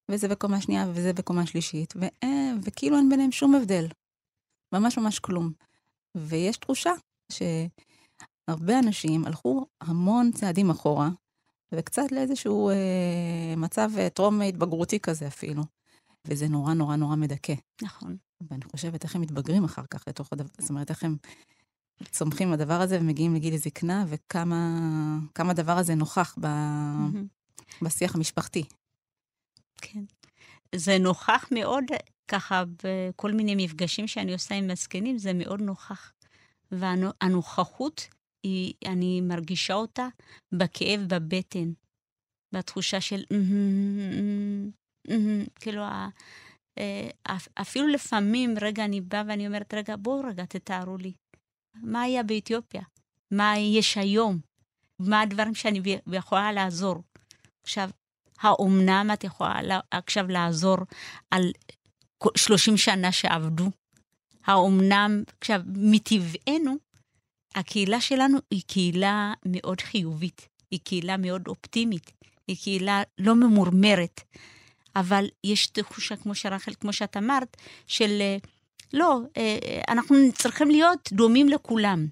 [0.09, 3.87] וזה בקומה שנייה וזה בקומה שלישית, ו, אה, וכאילו אין ביניהם שום הבדל.
[4.73, 5.53] ממש ממש כלום.
[6.15, 6.93] ויש תחושה
[7.33, 11.09] שהרבה אנשים הלכו המון צעדים אחורה,
[11.73, 15.63] וקצת לאיזשהו אה, מצב אה, טרום התבגרותי כזה אפילו.
[16.25, 17.55] וזה נורא נורא נורא מדכא.
[17.83, 18.17] נכון.
[18.51, 21.17] ואני חושבת איך הם מתבגרים אחר כך לתוך הדבר, זאת אומרת, איך הם
[22.11, 24.79] צומחים עם הדבר הזה ומגיעים לגיל הזקנה, וכמה
[25.35, 27.27] כמה הדבר הזה נוכח ב, מהמם.
[27.83, 28.63] בשיח המשפחתי.
[29.77, 30.05] כן.
[30.75, 31.85] זה נוכח מאוד,
[32.29, 36.13] ככה, בכל מיני מפגשים שאני עושה עם הזקנים, זה מאוד נוכח.
[36.71, 38.09] והנוכחות,
[38.43, 40.09] היא, אני מרגישה אותה
[40.53, 41.73] בכאב בבטן,
[42.55, 43.25] בתחושה של...
[45.61, 46.09] כאילו, אה,
[47.23, 51.13] אפ- אפילו לפעמים, רגע, אני באה ואני אומרת, רגע, בואו רגע, תתארו לי.
[51.75, 52.83] מה היה באתיופיה?
[53.31, 54.39] מה יש היום?
[54.99, 55.81] מה הדברים שאני
[56.13, 57.03] יכולה לעזור?
[57.63, 57.91] עכשיו,
[58.41, 60.77] האומנם את יכולה לה- עכשיו לעזור
[61.31, 61.43] על
[62.19, 63.71] כל- 30 שנה שעבדו?
[64.45, 66.75] האומנם, עכשיו, מטבענו,
[67.55, 72.13] הקהילה שלנו היא קהילה מאוד חיובית, היא קהילה מאוד אופטימית,
[72.49, 74.21] היא קהילה לא ממורמרת,
[74.97, 77.57] אבל יש תחושה, כמו שרחל, כמו שאת אמרת,
[77.87, 78.37] של אה,
[78.93, 82.07] לא, אה, אה, אנחנו צריכים להיות דומים לכולם.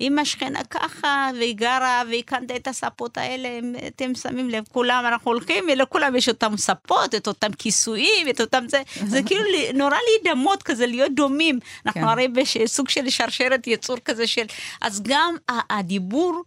[0.00, 3.48] אם השכנה ככה, והיא גרה, והיא קנתה את הספות האלה,
[3.86, 8.64] אתם שמים לב, כולם, אנחנו הולכים, ולכולם יש אותם ספות, את אותם כיסויים, את אותם
[8.68, 9.42] זה, זה כאילו
[9.74, 11.58] נורא להידמות כזה, להיות דומים.
[11.86, 12.08] אנחנו כן.
[12.08, 14.44] הרי בסוג של שרשרת יצור כזה של...
[14.80, 15.36] אז גם
[15.70, 16.42] הדיבור,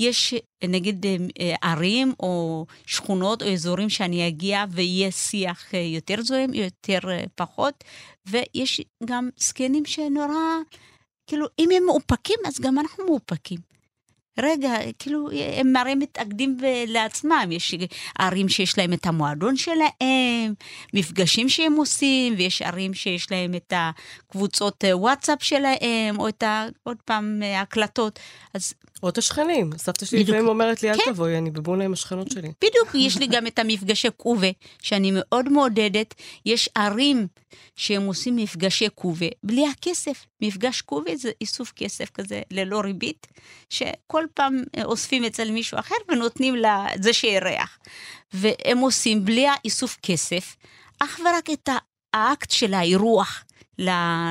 [0.00, 0.34] יש
[0.64, 1.06] נגיד
[1.40, 7.24] אה, ערים או שכונות או אזורים שאני אגיע ויהיה שיח אה, יותר זוהם, יותר אה,
[7.34, 7.84] פחות,
[8.26, 10.34] ויש גם זקנים שנורא...
[11.26, 13.58] כאילו, אם הם מאופקים, אז גם אנחנו מאופקים.
[14.38, 17.48] רגע, כאילו, הם הרי מתאגדים לעצמם.
[17.50, 17.74] יש
[18.18, 20.54] ערים שיש להם את המועדון שלהם,
[20.94, 26.66] מפגשים שהם עושים, ויש ערים שיש להם את הקבוצות וואטסאפ שלהם, או את ה...
[26.82, 28.18] עוד פעם, הקלטות.
[28.54, 29.70] אז או את השכנים.
[29.76, 30.24] סבתא שלי.
[30.24, 31.12] לפעמים אומרת לי, אל כן.
[31.12, 32.52] תבואי, אני בבונה עם השכנות שלי.
[32.64, 34.48] בדיוק, יש לי גם את המפגשי קובה,
[34.82, 36.14] שאני מאוד מעודדת.
[36.46, 37.26] יש ערים
[37.76, 40.26] שהם עושים מפגשי קובה בלי הכסף.
[40.40, 43.26] מפגש קובה זה איסוף כסף כזה ללא ריבית,
[43.70, 47.78] שכל פעם אה, אוספים אצל מישהו אחר ונותנים לזה שאירח.
[48.32, 50.56] והם עושים בלי האיסוף כסף,
[50.98, 51.68] אך ורק את
[52.14, 53.44] האקט של האירוח.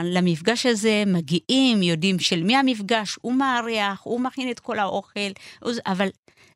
[0.04, 5.30] למפגש הזה מגיעים, יודעים של מי המפגש, הוא מארח, הוא מכין את כל האוכל,
[5.86, 6.08] אבל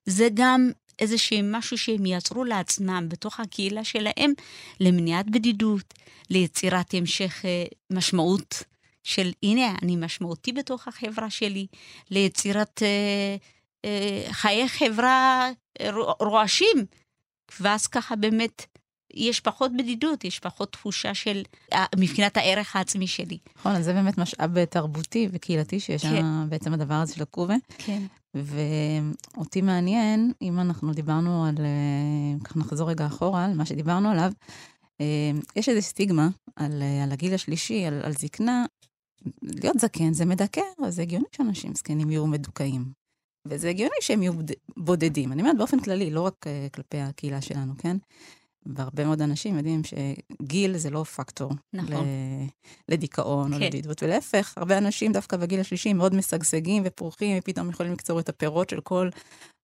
[0.05, 4.33] זה גם איזשהו משהו שהם יצרו לעצמם בתוך הקהילה שלהם
[4.79, 5.93] למניעת בדידות,
[6.29, 8.63] ליצירת המשך אה, משמעות
[9.03, 11.67] של הנה, אני משמעותי בתוך החברה שלי,
[12.11, 13.35] ליצירת אה,
[13.85, 15.49] אה, חיי חברה
[15.81, 16.77] אה, רו- רועשים.
[17.59, 18.65] ואז ככה באמת
[19.13, 21.41] יש פחות בדידות, יש פחות תחושה של,
[21.73, 23.37] אה, מבחינת הערך העצמי שלי.
[23.59, 26.25] נכון, אז זה באמת משאב תרבותי וקהילתי שיש כן.
[26.49, 27.55] בעצם הדבר הזה של הקובה.
[27.77, 28.01] כן.
[29.35, 34.31] ואותי מעניין, אם אנחנו דיברנו על, אה, ככה נחזור רגע אחורה, על מה שדיברנו עליו,
[35.01, 35.05] אה,
[35.55, 38.65] יש איזו סטיגמה על, אה, על הגיל השלישי, על, על זקנה.
[39.41, 42.85] להיות זקן זה מדכא, אז זה הגיוני שאנשים זקנים יהיו מדוכאים.
[43.47, 45.31] וזה הגיוני שהם יהיו בוד- בודדים.
[45.31, 47.97] אני אומרת באופן כללי, לא רק אה, כלפי הקהילה שלנו, כן?
[48.65, 52.07] והרבה מאוד אנשים יודעים שגיל זה לא פקטור נכון.
[52.89, 53.65] לדיכאון או כן.
[53.65, 58.69] לדידות, ולהפך, הרבה אנשים דווקא בגיל השלישי מאוד משגשגים ופורחים, ופתאום יכולים לקצור את הפירות
[58.69, 59.09] של כל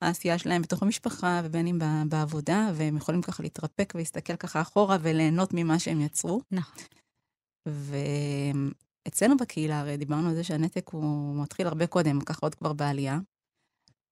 [0.01, 5.49] העשייה שלהם בתוך המשפחה, ובין אם בעבודה, והם יכולים ככה להתרפק ולהסתכל ככה אחורה וליהנות
[5.53, 6.41] ממה שהם יצרו.
[6.51, 6.83] נכון.
[9.05, 13.19] ואצלנו בקהילה, הרי דיברנו על זה שהנתק הוא מתחיל הרבה קודם, ככה עוד כבר בעלייה.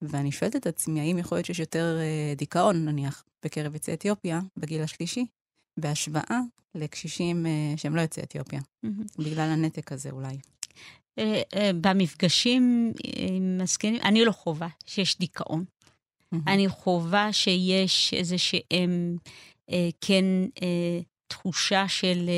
[0.01, 4.39] ואני שואלת את עצמי, האם יכול להיות שיש יותר אה, דיכאון, נניח, בקרב יוצאי אתיופיה,
[4.57, 5.25] בגיל השלישי,
[5.77, 6.39] בהשוואה
[6.75, 8.59] לקשישים אה, שהם לא יוצאי אתיופיה.
[9.19, 10.37] בגלל הנתק הזה אולי.
[11.19, 15.65] אה, במפגשים עם הזקנים, אני לא חווה שיש דיכאון.
[16.47, 19.17] אני חווה שיש איזה שהם,
[19.69, 20.25] אה, כן,
[20.61, 22.29] אה, תחושה של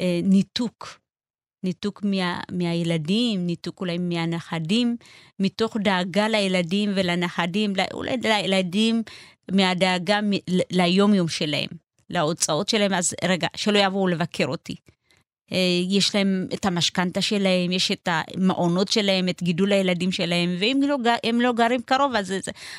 [0.00, 0.99] אה, ניתוק.
[1.64, 4.96] ניתוק מה, מהילדים, ניתוק אולי מהנכדים,
[5.40, 9.02] מתוך דאגה לילדים ולנכדים, אולי לילדים
[9.50, 11.68] מהדאגה מ- ליום-יום שלהם,
[12.10, 14.74] להוצאות שלהם, אז רגע, שלא יבואו לבקר אותי.
[15.52, 15.58] אה,
[15.88, 20.96] יש להם את המשכנתה שלהם, יש את המעונות שלהם, את גידול הילדים שלהם, ואם לא,
[21.24, 22.34] הם לא גרים קרוב, אז,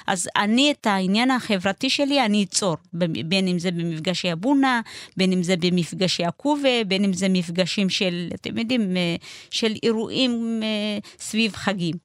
[0.07, 2.77] אז, אני את העניין החברתי שלי, אני אצור,
[3.25, 4.81] בין אם זה במפגשי אבונה,
[5.17, 9.15] בין אם זה במפגשי הקובה, בין אם זה מפגשים של, אתם יודעים, אה,
[9.49, 11.95] של אירועים אה, סביב חגים.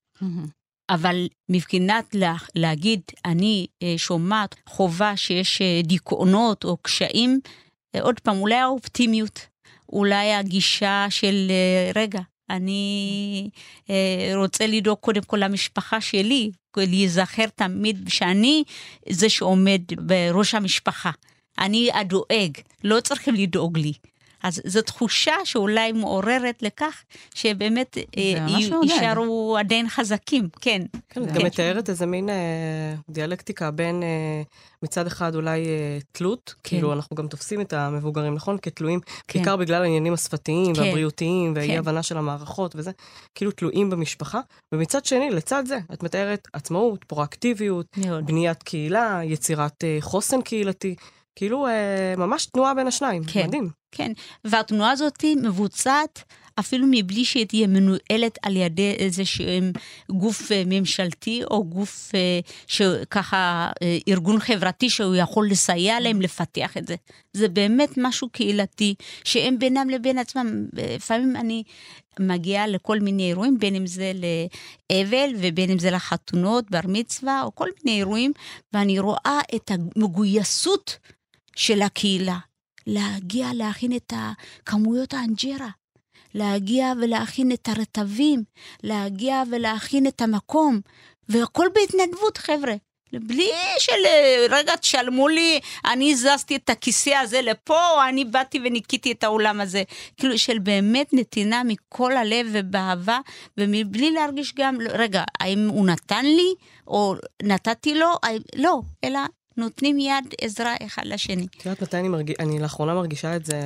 [0.90, 7.40] אבל מבחינת לה, להגיד, אני שומעת חובה שיש דיכאונות או קשיים,
[8.00, 9.40] עוד פעם, אולי האופטימיות,
[9.92, 12.20] אולי הגישה של, אה, רגע,
[12.51, 13.51] אני
[13.90, 18.64] אה, רוצה לדאוג קודם כל למשפחה שלי, להיזכר תמיד שאני
[19.09, 21.11] זה שעומד בראש המשפחה.
[21.59, 22.53] אני הדואג,
[22.85, 23.92] לא צריכים לדאוג לי.
[24.46, 27.02] אז זו תחושה שאולי מעוררת לכך
[27.35, 28.46] שבאמת אה.
[28.82, 30.82] יישארו עדיין חזקים, כן.
[31.09, 31.46] כן, את זה גם כן.
[31.46, 34.42] מתארת איזה מין אה, דיאלקטיקה בין אה,
[34.82, 35.64] מצד אחד אולי
[36.12, 38.59] תלות, כאילו אנחנו גם תופסים את המבוגרים, נכון?
[38.62, 39.38] כתלויים, כן.
[39.38, 40.82] בעיקר בגלל העניינים השפתיים כן.
[40.82, 41.78] והבריאותיים והאי כן.
[41.78, 42.90] הבנה של המערכות וזה,
[43.35, 44.40] כאילו תלויים במשפחה.
[44.72, 47.98] ומצד שני, לצד זה, את מתארת עצמאות, פרואקטיביות.
[48.24, 50.94] בניית קהילה, יצירת חוסן קהילתי,
[51.37, 53.46] כאילו אה, ממש תנועה בין השניים, כן.
[53.46, 53.68] מדהים.
[53.92, 54.12] כן,
[54.44, 56.25] והתנועה הזאת מבוצעת
[56.61, 59.72] אפילו מבלי שהיא תהיה מנוהלת על ידי איזה שהם
[60.11, 66.77] גוף אה, ממשלתי או גוף אה, שככה אה, ארגון חברתי שהוא יכול לסייע להם לפתח
[66.77, 66.94] את זה.
[67.33, 68.94] זה באמת משהו קהילתי
[69.25, 71.62] שהם בינם לבין עצמם, לפעמים אני
[72.20, 77.55] מגיעה לכל מיני אירועים, בין אם זה לאבל ובין אם זה לחתונות, בר מצווה או
[77.55, 78.33] כל מיני אירועים,
[78.72, 80.99] ואני רואה את המגויסות
[81.57, 82.38] של הקהילה.
[82.87, 84.12] להגיע להכין את
[84.66, 85.69] כמויות האנג'רה,
[86.35, 88.45] להגיע ולהכין את הרטבים,
[88.83, 90.81] להגיע ולהכין את המקום,
[91.29, 92.75] והכל בהתנדבות, חבר'ה.
[93.12, 93.92] בלי של
[94.51, 99.61] רגע תשלמו לי, אני הזזתי את הכיסא הזה לפה, או אני באתי וניקיתי את האולם
[99.61, 99.83] הזה.
[100.16, 103.19] כאילו של באמת נתינה מכל הלב ובאהבה,
[103.59, 106.55] ומבלי להרגיש גם, רגע, האם הוא נתן לי,
[106.87, 108.11] או נתתי לו,
[108.57, 109.21] לא, אלא
[109.57, 111.47] נותנים יד עזרה אחד לשני.
[111.47, 113.61] את יודעת מתי אני מרגישה, אני לאחרונה מרגישה את זה,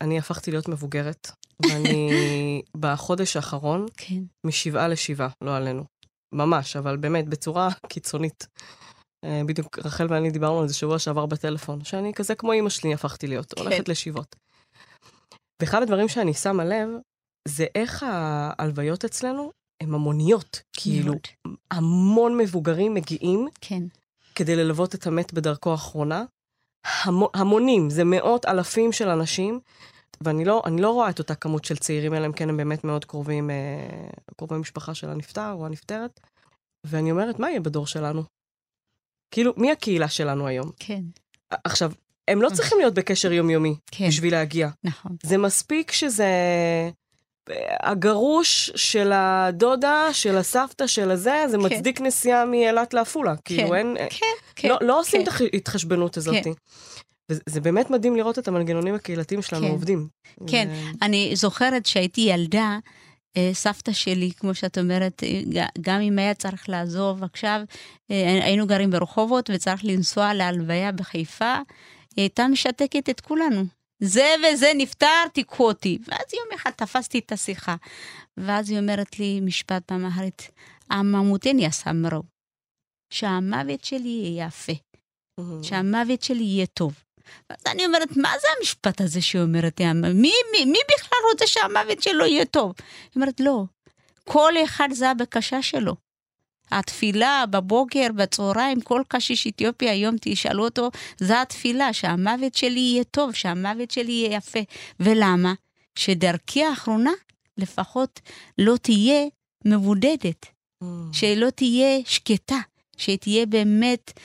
[0.00, 1.30] אני הפכתי להיות מבוגרת,
[1.62, 2.10] ואני
[2.80, 4.22] בחודש האחרון, כן.
[4.46, 5.84] משבעה לשבעה, לא עלינו.
[6.34, 8.46] ממש, אבל באמת, בצורה קיצונית.
[9.24, 12.94] אה, בדיוק רחל ואני דיברנו על זה שבוע שעבר בטלפון, שאני כזה כמו אימא שלי
[12.94, 13.62] הפכתי להיות, כן.
[13.62, 14.36] הולכת לשבעות.
[15.62, 16.88] ואחד הדברים שאני שמה לב,
[17.48, 19.50] זה איך ההלוויות אצלנו
[19.82, 20.60] הן המוניות.
[20.72, 21.14] כאילו.
[21.70, 23.82] המון מבוגרים מגיעים כן.
[24.34, 26.24] כדי ללוות את המת בדרכו האחרונה.
[27.02, 29.60] המו, המונים, זה מאות אלפים של אנשים,
[30.20, 33.04] ואני לא, לא רואה את אותה כמות של צעירים, אלא אם כן הם באמת מאוד
[33.04, 36.20] קרובים, אה, קרובי משפחה של הנפטר או הנפטרת.
[36.84, 38.22] ואני אומרת, מה יהיה בדור שלנו?
[39.30, 40.70] כאילו, מי הקהילה שלנו היום?
[40.78, 41.02] כן.
[41.64, 41.92] עכשיו,
[42.28, 44.08] הם לא צריכים להיות בקשר יומיומי כן.
[44.08, 44.68] בשביל להגיע.
[44.84, 45.16] נכון.
[45.22, 46.30] זה מספיק שזה
[47.82, 51.62] הגרוש של הדודה, של הסבתא, של הזה, זה כן.
[51.64, 53.34] מצדיק נסיעה מאילת לעפולה.
[53.44, 53.96] כאילו, אין...
[54.10, 54.26] כן,
[54.56, 54.68] כן.
[54.68, 55.30] לא, לא עושים כן.
[55.46, 56.36] את ההתחשבנות הזאת.
[56.44, 56.50] כן.
[57.30, 59.70] וזה זה באמת מדהים לראות את המנגנונים הקהילתיים שלנו כן.
[59.72, 60.08] עובדים.
[60.46, 60.68] כן.
[60.74, 62.78] זה- אני זוכרת שהייתי ילדה,
[63.36, 67.60] אה, סבתא שלי, כמו שאת אומרת, אה, גם אם היה צריך לעזוב עכשיו,
[68.10, 71.54] אה, היינו גרים ברחובות וצריך לנסוע להלוויה בחיפה,
[72.16, 73.64] היא הייתה משתקת את כולנו.
[74.00, 75.98] זה וזה נפטר, תיקחו אותי.
[76.08, 77.76] ואז יום אחד תפסתי את השיחה.
[78.36, 80.50] ואז היא אומרת לי משפט באמהרית,
[80.90, 82.22] הממותן יסמרו,
[83.10, 84.72] שהמוות שלי יהיה יפה.
[85.62, 87.04] שהמוות שלי יהיה טוב.
[87.50, 89.80] אז אני אומרת, מה זה המשפט הזה שהיא אומרת?
[89.80, 92.72] מי, מי, מי בכלל רוצה שהמוות שלו יהיה טוב?
[92.78, 93.64] היא אומרת, לא.
[94.24, 95.96] כל אחד זה הבקשה שלו.
[96.70, 103.32] התפילה בבוקר, בצהריים, כל קשיש אתיופי היום תשאלו אותו, זה התפילה, שהמוות שלי יהיה טוב,
[103.32, 104.60] שהמוות שלי יהיה יפה.
[105.00, 105.54] ולמה?
[105.94, 107.12] שדרכי האחרונה
[107.58, 108.20] לפחות
[108.58, 109.26] לא תהיה
[109.64, 110.46] מבודדת.
[111.12, 112.58] שלא תהיה שקטה,
[112.96, 114.20] שתהיה באמת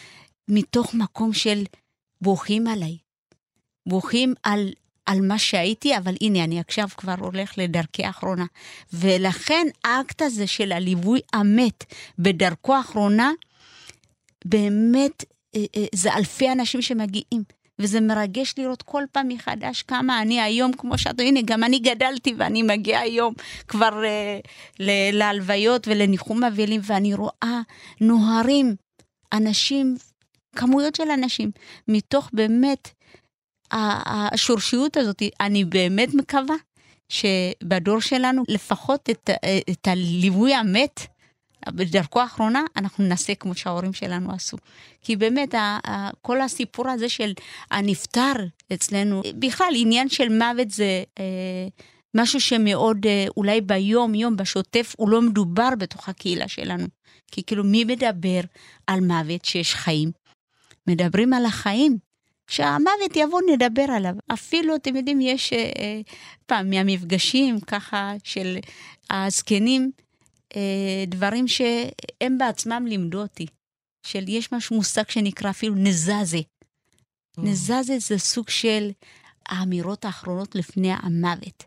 [0.47, 1.63] מתוך מקום של
[2.21, 2.97] בוכים עליי.
[3.85, 4.69] בוכים על,
[5.09, 8.45] על מה שהייתי, אבל הנה, אני עכשיו כבר הולך לדרכי האחרונה.
[8.93, 13.31] ולכן האקט הזה של הליווי המת בדרכו האחרונה,
[14.45, 17.43] באמת, אה, אה, זה אלפי אנשים שמגיעים.
[17.79, 22.33] וזה מרגש לראות כל פעם מחדש כמה אני היום, כמו שאת, הנה, גם אני גדלתי
[22.37, 23.33] ואני מגיעה היום
[23.67, 24.39] כבר אה,
[24.79, 27.61] ל- להלוויות ולניחום אבלים, ואני רואה
[28.01, 28.75] נוהרים
[29.33, 29.95] אנשים,
[30.55, 31.51] כמויות של אנשים,
[31.87, 32.89] מתוך באמת
[33.71, 35.23] השורשיות הזאת.
[35.41, 36.55] אני באמת מקווה
[37.09, 39.29] שבדור שלנו, לפחות את,
[39.69, 41.07] את הליווי המת,
[41.67, 44.57] בדרכו האחרונה, אנחנו נעשה כמו שההורים שלנו עשו.
[45.01, 45.55] כי באמת,
[46.21, 47.33] כל הסיפור הזה של
[47.71, 48.33] הנפטר
[48.73, 51.67] אצלנו, בכלל, עניין של מוות זה, אה,
[52.15, 56.87] משהו שמאוד, אה, אולי ביום, יום, בשוטף, הוא לא מדובר בתוך הקהילה שלנו.
[57.31, 58.41] כי כאילו, מי מדבר
[58.87, 60.11] על מוות שיש חיים?
[60.87, 62.08] מדברים על החיים.
[62.49, 64.13] שהמוות יבוא, נדבר עליו.
[64.33, 66.01] אפילו, אתם יודעים, יש אה, אה,
[66.45, 68.57] פעם מהמפגשים ככה של
[69.09, 69.91] הזקנים,
[70.55, 73.45] אה, דברים שהם בעצמם לימדו אותי.
[74.05, 76.37] של יש משהו מושג שנקרא אפילו נזזה.
[76.37, 77.41] Mm.
[77.41, 78.91] נזזה זה סוג של
[79.45, 81.63] האמירות האחרונות לפני המוות.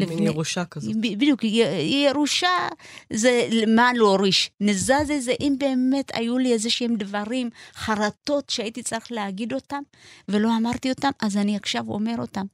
[0.00, 0.96] מין לפני- ירושה כזאת.
[0.96, 1.44] בדיוק,
[1.82, 2.68] ירושה
[3.12, 4.50] זה מה להוריש.
[4.60, 9.82] נזזה זה אם באמת היו לי איזה שהם דברים, חרטות שהייתי צריך להגיד אותם,
[10.28, 12.44] ולא אמרתי אותם, אז אני עכשיו אומר אותם.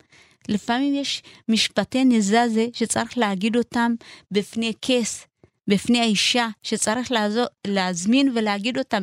[0.49, 3.95] לפעמים יש משפטי נזזה שצריך להגיד אותם
[4.30, 5.26] בפני כס,
[5.68, 9.03] בפני האישה, שצריך לעזור, להזמין ולהגיד אותם,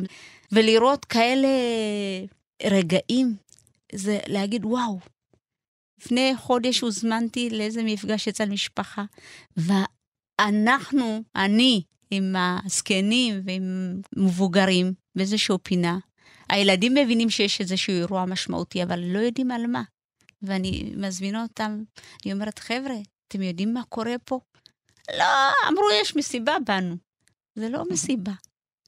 [0.52, 1.48] ולראות כאלה
[2.66, 3.34] רגעים,
[3.92, 4.98] זה להגיד, וואו,
[6.00, 9.04] לפני חודש הוזמנתי לאיזה מפגש אצל משפחה,
[9.56, 15.98] ואנחנו, אני, עם הזקנים ועם מבוגרים באיזושהי פינה,
[16.48, 19.82] הילדים מבינים שיש איזשהו אירוע משמעותי, אבל לא יודעים על מה.
[20.42, 21.82] ואני מזמינה אותם,
[22.24, 22.96] אני אומרת, חבר'ה,
[23.28, 24.40] אתם יודעים מה קורה פה?
[25.18, 25.24] לא,
[25.68, 26.96] אמרו, יש מסיבה בנו.
[27.54, 28.32] זה לא מסיבה.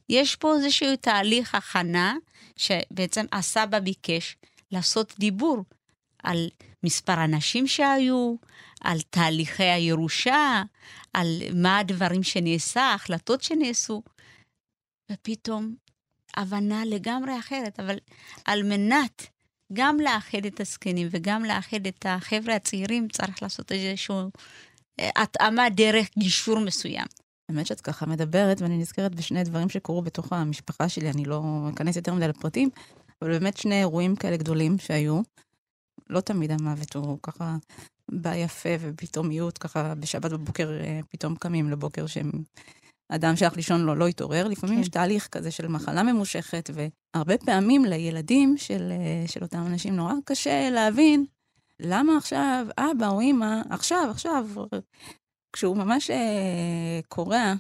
[0.09, 2.17] יש פה איזשהו תהליך הכנה,
[2.57, 4.37] שבעצם הסבא ביקש
[4.71, 5.65] לעשות דיבור
[6.23, 6.49] על
[6.85, 8.35] מספר אנשים שהיו,
[8.81, 10.63] על תהליכי הירושה,
[11.13, 14.03] על מה הדברים שנעשה, ההחלטות שנעשו,
[15.13, 15.75] ופתאום
[16.37, 17.81] הבנה לגמרי אחרת.
[17.81, 17.97] אבל
[18.45, 19.27] על מנת
[19.73, 24.15] גם לאחד את הזקנים וגם לאחד את החבר'ה הצעירים, צריך לעשות איזושהי
[25.01, 27.07] אה, התאמה דרך גישור מסוים.
[27.49, 31.43] האמת שאת ככה מדברת, ואני נזכרת בשני דברים שקרו בתוך המשפחה שלי, אני לא
[31.75, 32.71] אכנס יותר מדי לפרטים,
[33.23, 35.21] אבל באמת שני אירועים כאלה גדולים שהיו.
[36.11, 37.57] לא תמיד המוות הוא ככה
[38.09, 42.31] בא יפה ופתאומיות, ככה בשבת בבוקר אה, פתאום קמים לבוקר שהם...
[43.15, 44.83] אדם שהלך לישון לו לא התעורר, לפעמים כן.
[44.83, 50.15] יש תהליך כזה של מחלה ממושכת, והרבה פעמים לילדים של, אה, של אותם אנשים נורא
[50.25, 51.25] קשה להבין
[51.81, 54.47] למה עכשיו אבא או אמא, עכשיו, עכשיו,
[55.53, 57.55] כשהוא ממש אה, קורע,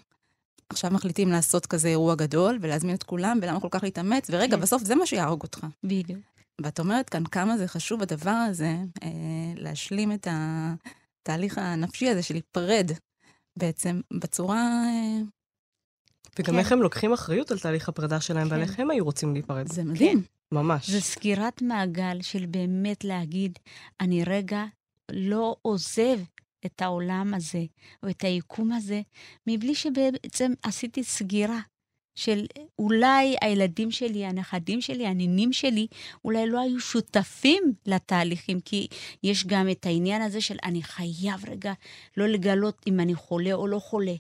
[0.68, 4.62] עכשיו מחליטים לעשות כזה אירוע גדול ולהזמין את כולם, ולמה כל כך להתאמץ, ורגע, כן.
[4.62, 5.66] בסוף זה מה שיהרוג אותך.
[5.84, 6.31] בדיוק.
[6.61, 9.09] ואת אומרת כאן כמה זה חשוב הדבר הזה, אה,
[9.57, 12.90] להשלים את התהליך הנפשי הזה של להיפרד
[13.59, 14.84] בעצם בצורה...
[14.86, 15.22] אה,
[16.38, 16.59] וגם כן.
[16.59, 18.68] איך הם לוקחים אחריות על תהליך הפרידה שלהם, ועל כן.
[18.70, 19.72] איך הם היו רוצים להיפרד.
[19.72, 20.22] זה מדהים.
[20.53, 20.90] ממש.
[20.90, 23.59] זה סגירת מעגל של באמת להגיד,
[24.00, 24.64] אני רגע
[25.12, 26.18] לא עוזב
[26.66, 27.64] את העולם הזה,
[28.03, 29.00] או את היקום הזה,
[29.46, 31.61] מבלי שבעצם עשיתי סגירה
[32.14, 32.46] של
[32.78, 35.86] אולי הילדים שלי, הנכדים שלי, הנינים שלי,
[36.24, 38.86] אולי לא היו שותפים לתהליכים, כי
[39.22, 41.72] יש גם את העניין הזה של אני חייב רגע
[42.16, 44.14] לא לגלות אם אני חולה או לא חולה.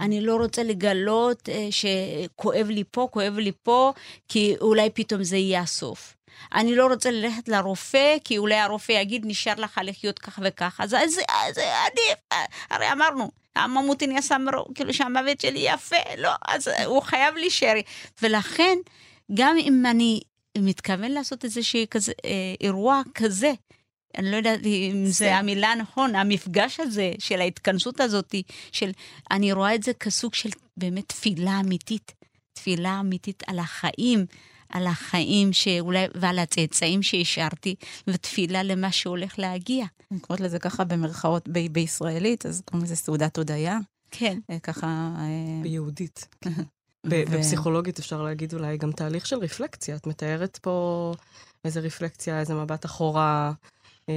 [0.00, 3.92] אני לא רוצה לגלות אה, שכואב לי פה, כואב לי פה,
[4.28, 6.16] כי אולי פתאום זה יהיה הסוף.
[6.54, 10.80] אני לא רוצה ללכת לרופא, כי אולי הרופא יגיד, נשאר לך לחיות כך וכך.
[10.82, 10.98] אז זה,
[11.54, 17.02] זה עדיף, אה, הרי אמרנו, הממותי נעשה מרוב, כאילו שהמוות שלי יפה, לא, אז הוא
[17.02, 17.74] חייב להישאר.
[18.22, 18.78] ולכן,
[19.34, 20.20] גם אם אני
[20.58, 23.52] מתכוון לעשות איזשהו כזה, אה, אירוע כזה,
[24.18, 28.34] אני לא יודעת אם זה המילה הנכון, המפגש הזה של ההתכנסות הזאת,
[28.72, 28.90] של,
[29.30, 32.12] אני רואה את זה כסוג של באמת תפילה אמיתית,
[32.52, 34.26] תפילה אמיתית על החיים,
[34.68, 37.74] על החיים שאולי, ועל הצאצאים שהשארתי,
[38.06, 39.86] ותפילה למה שהולך להגיע.
[40.12, 43.78] אני קוראת לזה ככה במרכאות ב- בישראלית, אז קוראים לזה סעודת הודיה.
[44.10, 44.38] כן.
[44.50, 44.86] אה, ככה...
[45.18, 46.28] אה, ביהודית.
[47.06, 49.96] ו- בפסיכולוגית אפשר להגיד אולי גם תהליך של רפלקציה.
[49.96, 51.14] את מתארת פה
[51.64, 53.52] איזה רפלקציה, איזה מבט אחורה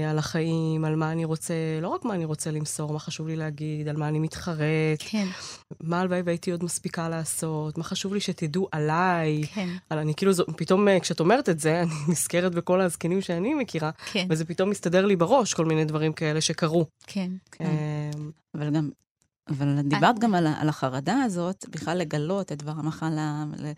[0.09, 3.35] על החיים, על מה אני רוצה, לא רק מה אני רוצה למסור, מה חשוב לי
[3.35, 4.59] להגיד, על מה אני מתחרט,
[4.99, 5.27] כן,
[5.83, 9.43] מה הלוואי והייתי עוד מספיקה לעשות, מה חשוב לי שתדעו עליי.
[9.53, 13.21] כן, על אני כאילו, זו- פתאום אה, כשאת אומרת את זה, אני נזכרת בכל הזקנים
[13.21, 16.85] שאני מכירה, כן, וזה פתאום מסתדר לי בראש, כל מיני דברים כאלה שקרו.
[17.07, 17.31] כן.
[17.51, 17.65] כן.
[17.65, 18.11] אה,
[18.57, 18.89] אבל גם,
[19.49, 23.71] אבל דיברת גם על, על החרדה הזאת, בכלל לגלות את דבר המחלה ל-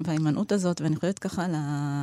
[0.00, 1.54] וההימנעות הזאת, ואני חושבת ככה על,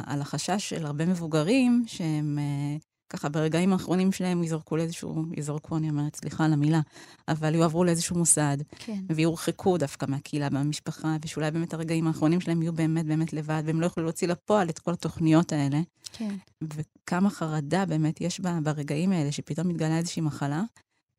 [0.07, 2.77] על החשש של הרבה מבוגרים, שהם אה,
[3.09, 6.81] ככה ברגעים האחרונים שלהם יזרקו לאיזשהו, יזרקו, אני אומרת, סליחה על המילה,
[7.27, 12.73] אבל יועברו לאיזשהו מוסד, כן, ויורחקו דווקא מהקהילה והמשפחה, ושאולי באמת הרגעים האחרונים שלהם יהיו
[12.73, 15.81] באמת באמת לבד, והם לא יוכלו להוציא לפועל את כל התוכניות האלה.
[16.13, 16.35] כן.
[16.63, 20.63] וכמה חרדה באמת יש בה ברגעים האלה, שפתאום מתגלה איזושהי מחלה,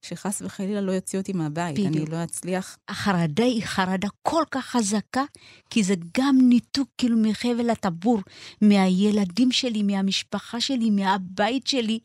[0.02, 1.78] שחס וחלילה לא יוציא אותי מהבית.
[1.78, 1.96] בדיוק.
[1.96, 2.78] אני לא אצליח.
[2.88, 5.24] החרדה היא חרדה כל כך חזקה,
[5.70, 8.20] כי זה גם ניתוק כאילו מחבל הטבור,
[8.60, 11.98] מהילדים שלי, מהמשפחה שלי, מהבית שלי.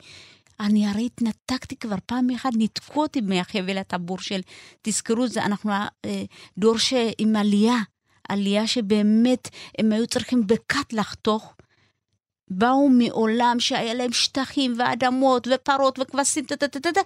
[0.60, 4.40] אני הרי התנתקתי כבר פעם אחת, ניתקו אותי מהחבל הטבור של,
[4.82, 5.70] תזכרו, זה אנחנו
[6.04, 6.24] אה,
[6.58, 6.76] דור
[7.18, 7.76] עם עלייה,
[8.28, 11.54] עלייה שבאמת הם היו צריכים בכת לחתוך.
[12.50, 17.00] באו מעולם שהיה להם שטחים ואדמות ופרות וכבשים, טה-טה-טה-טה,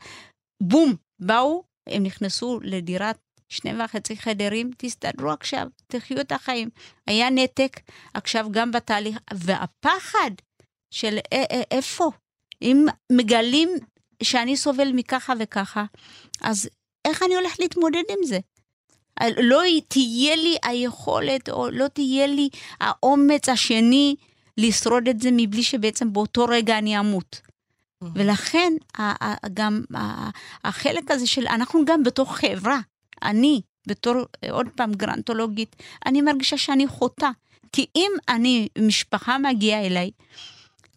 [0.60, 6.68] בום, באו, הם נכנסו לדירת שני וחצי חדרים, תסתדרו עכשיו, תחיו את החיים.
[7.06, 7.80] היה נתק,
[8.14, 10.30] עכשיו גם בתהליך, והפחד
[10.90, 11.18] של
[11.70, 12.10] איפה?
[12.62, 13.68] אם מגלים
[14.22, 15.84] שאני סובל מככה וככה,
[16.40, 16.68] אז
[17.04, 18.38] איך אני הולך להתמודד עם זה?
[19.36, 22.48] לא תהיה לי היכולת, או לא תהיה לי
[22.80, 24.16] האומץ השני
[24.56, 27.40] לשרוד את זה מבלי שבעצם באותו רגע אני אמות.
[28.14, 28.72] ולכן
[29.54, 29.82] גם
[30.64, 32.80] החלק הזה של, אנחנו גם בתוך חברה,
[33.22, 34.14] אני, בתור,
[34.50, 35.76] עוד פעם, גרנטולוגית,
[36.06, 37.30] אני מרגישה שאני חוטאה.
[37.72, 40.10] כי אם אני, משפחה מגיעה אליי,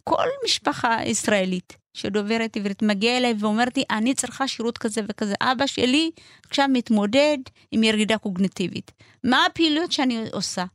[0.04, 5.34] כל משפחה ישראלית שדוברת עברית מגיעה אליי ואומרת לי, אני צריכה שירות כזה וכזה.
[5.42, 6.12] אבא שלי
[6.50, 7.38] עכשיו מתמודד
[7.72, 8.92] עם ירידה קוגנטיבית.
[9.24, 10.66] מה הפעילות שאני עושה?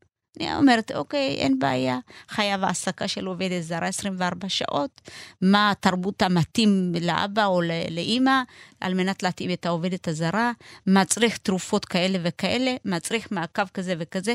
[0.41, 5.01] אני אומרת, אוקיי, אין בעיה, חייב העסקה של עובדת זרה 24 שעות,
[5.43, 7.61] מה התרבות המתאים לאבא או
[7.91, 8.43] לאימא,
[8.81, 10.53] על מנת להתאים את העובדת הזרה,
[10.87, 14.35] מה צריך תרופות כאלה וכאלה, מה צריך מעקב כזה וכזה.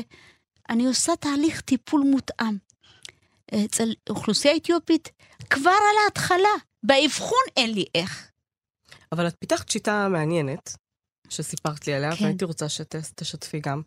[0.70, 2.56] אני עושה תהליך טיפול מותאם.
[3.64, 5.10] אצל אוכלוסייה אתיופית,
[5.50, 8.30] כבר על ההתחלה, באבחון אין לי איך.
[9.12, 10.76] אבל את פיתחת שיטה מעניינת,
[11.28, 12.24] שסיפרת לי עליה, כן.
[12.24, 13.82] והייתי רוצה שתשתפי גם,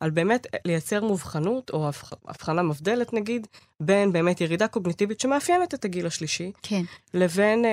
[0.00, 1.90] על באמת לייצר מובחנות, או
[2.28, 3.46] הבחנה מבדלת נגיד,
[3.80, 6.82] בין באמת ירידה קוגניטיבית שמאפיינת את הגיל השלישי, כן.
[7.14, 7.70] לבין אה,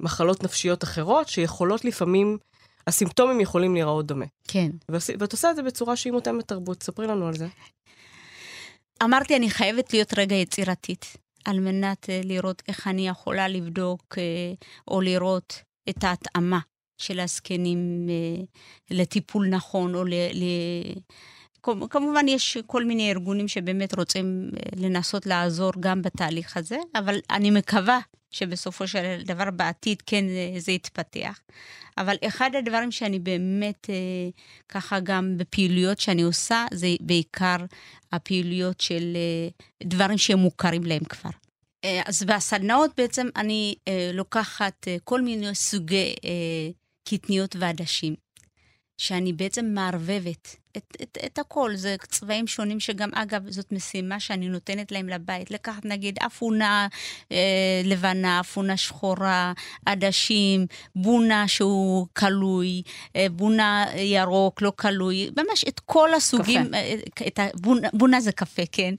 [0.00, 2.38] מחלות נפשיות אחרות, שיכולות לפעמים,
[2.86, 4.24] הסימפטומים יכולים להיראות דומה.
[4.48, 4.70] כן.
[4.88, 7.46] ואת עושה את זה בצורה שהיא מותאמת תרבות, ספרי לנו על זה.
[9.02, 14.64] אמרתי, אני חייבת להיות רגע יצירתית, על מנת uh, לראות איך אני יכולה לבדוק uh,
[14.88, 16.58] או לראות את ההתאמה
[16.98, 18.46] של הזקנים uh,
[18.90, 20.14] לטיפול נכון, או ל...
[20.14, 20.44] ל...
[21.90, 27.98] כמובן יש כל מיני ארגונים שבאמת רוצים לנסות לעזור גם בתהליך הזה, אבל אני מקווה
[28.30, 30.24] שבסופו של דבר בעתיד כן
[30.58, 31.40] זה יתפתח.
[31.98, 33.94] אבל אחד הדברים שאני באמת, אה,
[34.68, 37.56] ככה גם בפעילויות שאני עושה, זה בעיקר
[38.12, 39.48] הפעילויות של אה,
[39.88, 41.30] דברים שהם מוכרים להם כבר.
[41.84, 43.74] אה, אז בסדנאות בעצם אני
[44.12, 46.14] לוקחת כל מיני סוגי
[47.04, 48.14] קטניות ועדשים,
[48.98, 54.48] שאני בעצם מערבבת את, את, את הכל, זה צבעים שונים שגם, אגב, זאת משימה שאני
[54.48, 55.50] נותנת להם לבית.
[55.50, 56.88] לקחת נגיד אפונה
[57.32, 59.52] אה, לבנה, אפונה שחורה,
[59.86, 62.82] עדשים, בונה שהוא כלוי,
[63.16, 66.64] אה, בונה ירוק, לא כלוי, ממש את כל הסוגים.
[66.66, 66.76] קפה.
[66.76, 66.94] אה,
[67.26, 68.94] את הבונה, בונה זה קפה, כן.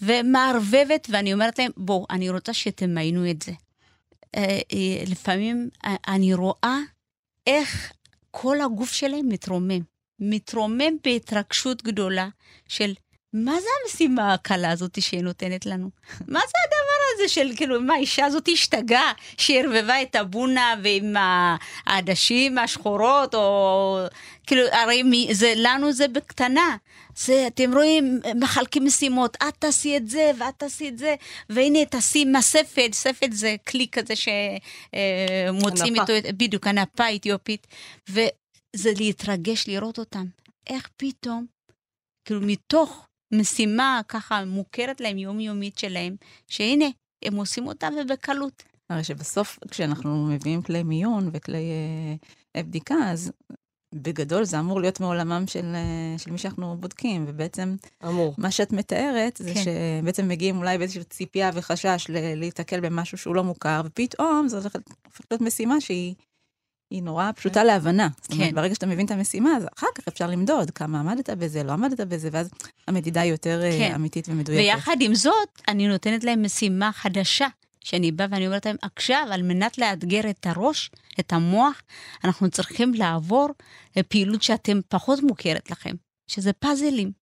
[0.00, 3.52] ומערבבת, ואני אומרת להם, בואו, אני רוצה שתמיינו את זה.
[4.36, 4.42] אה,
[4.72, 6.78] אה, לפעמים אה, אני רואה
[7.48, 7.92] איך
[8.30, 9.80] כל הגוף שלהם מתרומם.
[10.18, 12.28] מתרומם בהתרגשות גדולה
[12.68, 12.94] של
[13.32, 15.90] מה זה המשימה הקלה הזאת שהיא נותנת לנו?
[16.28, 21.14] מה זה הדבר הזה של, כאילו, מה, האישה הזאת השתגעה, שהיא ערבבה את הבונה ועם
[21.86, 23.98] העדשים השחורות, או...
[24.46, 26.76] כאילו, הרי מי, זה, לנו זה בקטנה.
[27.16, 31.14] זה, אתם רואים, מחלקים משימות, את תעשי את זה, ואת תעשי את זה,
[31.50, 37.66] והנה, תעשי מספת, ספת זה כלי כזה שמוצאים איתו, בדיוק, הנפה אתיופית,
[38.76, 40.24] זה להתרגש לראות אותם.
[40.66, 41.46] איך פתאום,
[42.24, 46.16] כאילו מתוך משימה ככה מוכרת להם, יומיומית שלהם,
[46.46, 46.86] שהנה,
[47.24, 48.62] הם עושים אותה ובקלות.
[48.90, 51.70] הרי שבסוף, כשאנחנו מביאים כלי מיון וכלי
[52.56, 53.32] אה, בדיקה, אז
[53.94, 57.76] בגדול זה אמור להיות מעולמם של, אה, של מי שאנחנו בודקים, ובעצם...
[58.04, 58.34] אמור.
[58.38, 59.62] מה שאת מתארת זה כן.
[60.00, 64.76] שבעצם מגיעים אולי באיזושהי ציפייה וחשש להיתקל במשהו שהוא לא מוכר, ופתאום זה הולך
[65.30, 66.14] להיות משימה שהיא
[66.90, 68.08] היא נורא פשוטה להבנה.
[68.22, 68.54] זאת אומרת, כן.
[68.54, 72.00] ברגע שאתה מבין את המשימה, אז אחר כך אפשר למדוד כמה עמדת בזה, לא עמדת
[72.00, 72.50] בזה, ואז
[72.88, 73.94] המדידה היא יותר אה, כן.
[73.94, 74.62] אמיתית ומדויקת.
[74.62, 77.46] ויחד עם זאת, אני נותנת להם משימה חדשה,
[77.84, 81.82] שאני באה ואני אומרת להם, עכשיו, על מנת לאתגר את הראש, את המוח,
[82.24, 83.48] אנחנו צריכים לעבור
[84.08, 85.94] פעילות שאתם פחות מוכרת לכם,
[86.26, 87.17] שזה פאזלים.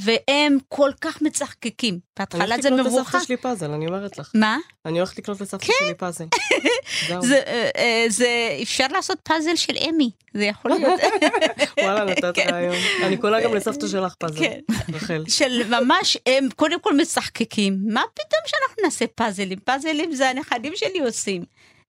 [0.00, 1.98] והם כל כך מצחקקים.
[2.18, 2.88] בהתחלה זה מבוכה.
[2.88, 4.30] אני הולכת לקנות לסבתא שלי פאזל, אני אומרת לך.
[4.34, 4.58] מה?
[4.84, 5.72] אני הולכת לקנות לסבתא כן.
[5.78, 6.24] שלי פאזל.
[7.28, 11.00] זה, אה, אה, זה, אפשר לעשות פאזל של אמי, זה יכול להיות.
[11.82, 12.48] וואלה, נתת כן.
[12.52, 12.76] רעיון.
[13.02, 14.60] אני קונה גם לסבתא שלך פאזל, כן.
[14.92, 15.24] רחל.
[15.28, 17.78] של ממש, הם קודם כל מצחקקים.
[17.86, 19.58] מה פתאום שאנחנו נעשה פאזלים?
[19.58, 21.44] פאזלים זה הנכדים שלי עושים.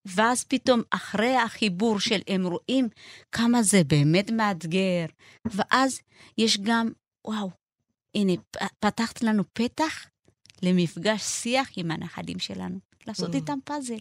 [0.06, 2.88] ואז פתאום אחרי החיבור של הם רואים
[3.32, 5.06] כמה זה באמת מאתגר,
[5.46, 6.00] ואז
[6.38, 6.90] יש גם,
[7.28, 7.50] וואו,
[8.16, 8.34] הנה,
[8.80, 10.06] פתחת לנו פתח
[10.62, 13.36] למפגש שיח עם הנכדים שלנו, לעשות mm.
[13.36, 13.96] איתם פאזל.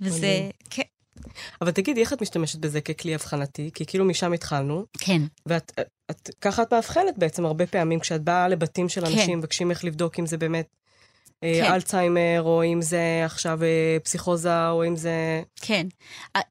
[0.00, 0.50] וזה.
[0.70, 0.82] כן,
[1.60, 3.70] אבל תגידי, איך את משתמשת בזה ככלי אבחנתי?
[3.74, 5.72] כי כאילו משם התחלנו, כן, ואת,
[6.10, 9.38] את, ככה את מאבחנת בעצם הרבה פעמים, כשאת באה לבתים של אנשים, כן.
[9.38, 10.66] מבקשים איך לבדוק אם זה באמת
[11.44, 11.72] אה, כן.
[11.72, 15.42] אלצהיימר, או אם זה עכשיו אה, פסיכוזה, או אם זה...
[15.60, 15.86] כן.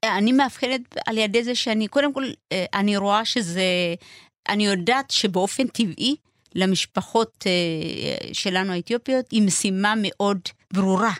[0.04, 3.94] אני מאבחנת על ידי זה שאני, קודם כל, אה, אני רואה שזה,
[4.48, 6.16] אני יודעת שבאופן טבעי,
[6.54, 10.38] למשפחות אה, שלנו האתיופיות, היא משימה מאוד
[10.72, 11.12] ברורה,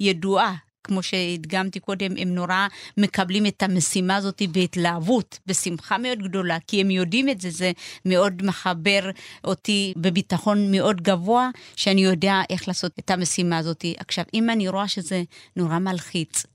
[0.00, 0.54] ידועה.
[0.86, 2.66] כמו שהדגמתי קודם, הם נורא
[2.96, 7.72] מקבלים את המשימה הזאת בהתלהבות, בשמחה מאוד גדולה, כי הם יודעים את זה, זה
[8.04, 9.10] מאוד מחבר
[9.44, 13.84] אותי בביטחון מאוד גבוה, שאני יודע איך לעשות את המשימה הזאת.
[13.98, 15.22] עכשיו, אם אני רואה שזה
[15.56, 16.46] נורא מלחיץ,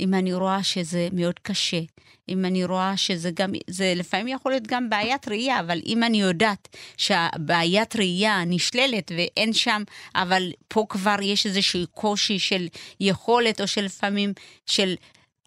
[0.00, 1.80] אם אני רואה שזה מאוד קשה,
[2.28, 6.20] אם אני רואה שזה גם, זה לפעמים יכול להיות גם בעיית ראייה, אבל אם אני
[6.20, 9.82] יודעת שהבעיית ראייה נשללת ואין שם,
[10.14, 12.66] אבל פה כבר יש איזשהו קושי של
[13.00, 14.32] יכולת, או של לפעמים
[14.66, 14.94] של...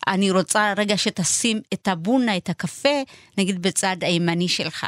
[0.07, 3.03] אני רוצה רגע שתשים את הבונה, את הקפה,
[3.37, 4.85] נגיד בצד הימני שלך.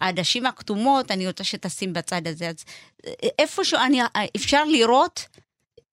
[0.00, 2.48] העדשים הכתומות, אני רוצה שתשים בצד הזה.
[2.48, 2.64] אז
[3.38, 4.00] איפשהו אני,
[4.36, 5.26] אפשר לראות,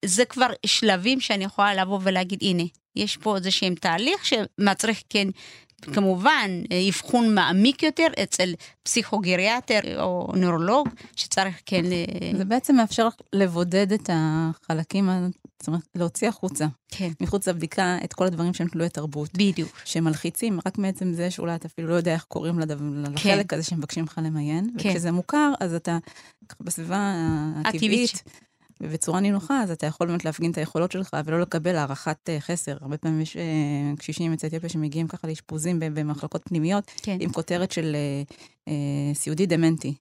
[0.04, 2.62] זה כבר שלבים שאני יכולה לבוא ולהגיד, הנה,
[2.98, 5.28] יש פה איזה שהם תהליך שמצריך כן,
[5.82, 6.50] כמובן,
[6.88, 11.84] אבחון מעמיק יותר אצל פסיכוגריאטר או נוירולוג, שצריך כן...
[12.36, 15.08] זה בעצם מאפשר לבודד את החלקים,
[15.58, 19.30] זאת אומרת, להוציא החוצה, כן, מחוץ לבדיקה, את כל הדברים שהם תלויי תרבות.
[19.34, 19.80] בדיוק.
[19.84, 24.04] שמלחיצים, רק מעצם זה שאולי אתה אפילו לא יודע איך קוראים לדבר, לחלק הזה שמבקשים
[24.04, 24.70] לך למיין.
[24.78, 24.88] כן.
[24.88, 25.98] וכשזה מוכר, אז אתה
[26.60, 27.14] בסביבה
[27.64, 28.22] הטבעית הטבעית,
[28.80, 32.76] ובצורה נינוחה, אז אתה יכול באמת להפגין את היכולות שלך ולא לקבל הערכת אה, חסר.
[32.80, 33.42] הרבה פעמים יש אה,
[33.98, 37.96] קשישים יוצאי אתיופיה שמגיעים ככה לאשפוזים במחלקות פנימיות, כן, עם כותרת של
[38.68, 38.72] אה,
[39.14, 39.94] סיעודי דמנטי.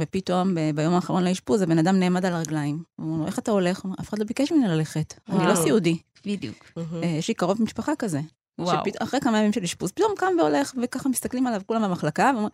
[0.00, 2.82] ופתאום ב- ביום האחרון לאשפוז הבן אדם נעמד על הרגליים.
[2.96, 3.82] הוא אומר לו, איך אתה הולך?
[4.00, 5.14] אף אחד לא ביקש ממני ללכת.
[5.28, 5.62] אני לא וואו.
[5.62, 5.98] סיעודי.
[6.26, 6.72] בדיוק.
[7.02, 8.20] יש לי קרוב משפחה כזה.
[8.58, 8.84] וואו.
[8.92, 12.50] שאחרי כמה ימים של אשפוז, פתאום קם והולך, וככה מסתכלים עליו כולם במחלקה, ואומרים,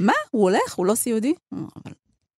[0.00, 0.74] מה, הוא הולך?
[0.76, 1.34] הוא לא סיעודי?
[1.52, 1.92] אבל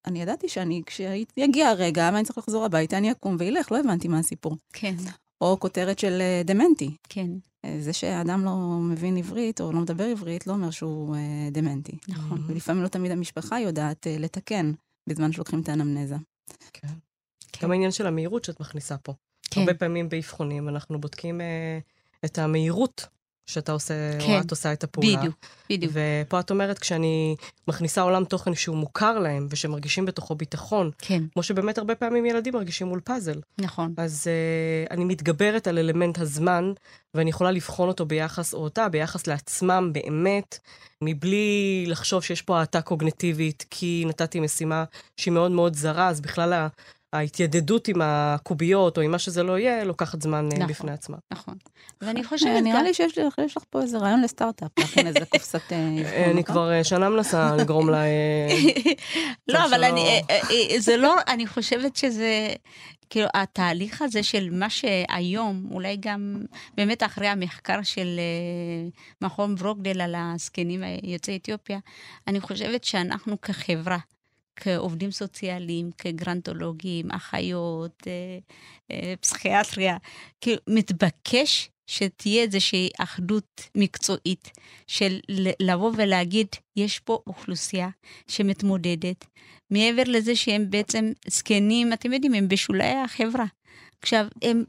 [0.06, 4.18] אני ידעתי שאני, כשיגיע הרגע, ואני צריך לחזור הביתה, אני אקום ואילך, לא הבנתי מה
[4.18, 4.56] הסיפור.
[4.72, 4.94] כן,
[5.40, 6.96] או כותרת של אה, דמנטי.
[7.08, 7.30] כן,
[7.64, 11.96] אה, זה שאדם לא מבין עברית או לא מדבר עברית, לא אומר שהוא אה, דמנטי.
[12.08, 12.44] נכון.
[12.46, 14.72] ולפעמים לא תמיד המשפחה יודעת אה, לתקן
[15.08, 16.16] בזמן שלוקחים את האנמנזה.
[16.72, 16.88] כן.
[17.52, 17.66] כן.
[17.66, 19.12] גם העניין של המהירות שאת מכניסה פה.
[19.50, 19.60] כן.
[19.60, 21.78] הרבה פעמים באבחונים אנחנו בודקים אה,
[22.24, 23.06] את המהירות
[23.46, 24.34] שאתה עושה, כן.
[24.34, 25.16] או את עושה את הפעולה.
[25.16, 25.34] בדיוק,
[25.70, 25.92] בדיוק.
[25.94, 27.36] ופה את אומרת, כשאני
[27.68, 32.54] מכניסה עולם תוכן שהוא מוכר להם, ושמרגישים בתוכו ביטחון, כן, כמו שבאמת הרבה פעמים ילדים
[32.54, 33.40] מרגישים מול פאזל.
[33.58, 33.94] נכון.
[33.96, 36.72] אז uh, אני מתגברת על אלמנט הזמן,
[37.14, 40.58] ואני יכולה לבחון אותו ביחס, או אותה, ביחס לעצמם באמת,
[41.02, 44.84] מבלי לחשוב שיש פה האטה קוגנטיבית, כי נתתי משימה
[45.16, 46.68] שהיא מאוד מאוד זרה, אז בכלל
[47.12, 50.66] ההתיידדות עם הקוביות, או עם מה שזה לא יהיה, לוקחת זמן אה, נכון.
[50.68, 51.16] בפני עצמה.
[51.32, 51.54] נכון.
[52.00, 52.82] ואני חושבת אה, נראה.
[52.82, 56.30] לי שיש לך- יש לך פה איזה רעיון לסטארט-אפ, להכין איזה קופסת אה, אבחון, אני
[56.32, 56.42] נכון?
[56.42, 58.02] כבר שנה מנסה לגרום לה...
[59.52, 60.40] לא, אבל אני, אה,
[60.80, 62.48] זה לא, אני חושבת שזה,
[63.10, 66.42] כאילו, התהליך הזה של מה שהיום, אולי גם
[66.76, 68.20] באמת אחרי המחקר של
[69.22, 71.78] מכון ברוקדל על הזקנים יוצאי אתיופיה,
[72.26, 73.98] אני חושבת שאנחנו כחברה,
[74.56, 78.38] כעובדים סוציאליים, כגרנטולוגים, אחיות, אה,
[78.90, 79.96] אה, פסיכיאטריה,
[80.40, 84.50] כאילו, מתבקש שתהיה איזושהי אחדות מקצועית
[84.86, 85.20] של
[85.60, 86.46] לבוא ולהגיד,
[86.76, 87.88] יש פה אוכלוסייה
[88.28, 89.24] שמתמודדת,
[89.70, 93.44] מעבר לזה שהם בעצם זקנים, אתם יודעים, הם בשולי החברה.
[94.02, 94.64] עכשיו, הם,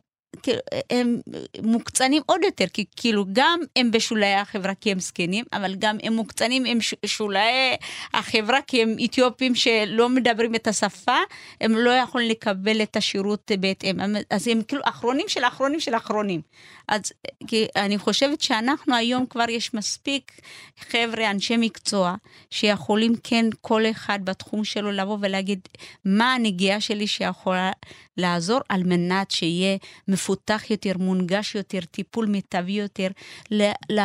[0.90, 1.22] הם
[1.64, 6.14] מוקצנים עוד יותר, כי כאילו גם הם בשולי החברה כי הם זקנים, אבל גם הם
[6.14, 7.76] מוקצנים, ש- שולי
[8.14, 11.18] החברה כי הם אתיופים שלא מדברים את השפה,
[11.62, 13.96] הם לא יכולים לקבל את השירות בהתאם.
[14.30, 16.42] אז הם כאילו אחרונים של אחרונים של אחרונים.
[16.88, 17.02] אז
[17.48, 20.32] כי אני חושבת שאנחנו היום כבר יש מספיק
[20.80, 22.16] חבר'ה, אנשי מקצוע,
[22.50, 25.60] שיכולים כן כל אחד בתחום שלו לבוא ולהגיד
[26.06, 27.72] מה הנגיעה שלי שיכולה
[28.18, 29.78] לעזור על מנת שיהיה
[30.18, 33.08] מפותח יותר, מונגש יותר, טיפול מיטבי יותר,
[33.52, 34.00] ל, ל,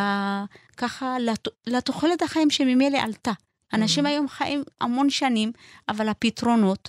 [0.76, 3.32] ככה לת, לתוחלת החיים שממילא עלתה.
[3.72, 5.52] אנשים היום חיים המון שנים,
[5.88, 6.88] אבל הפתרונות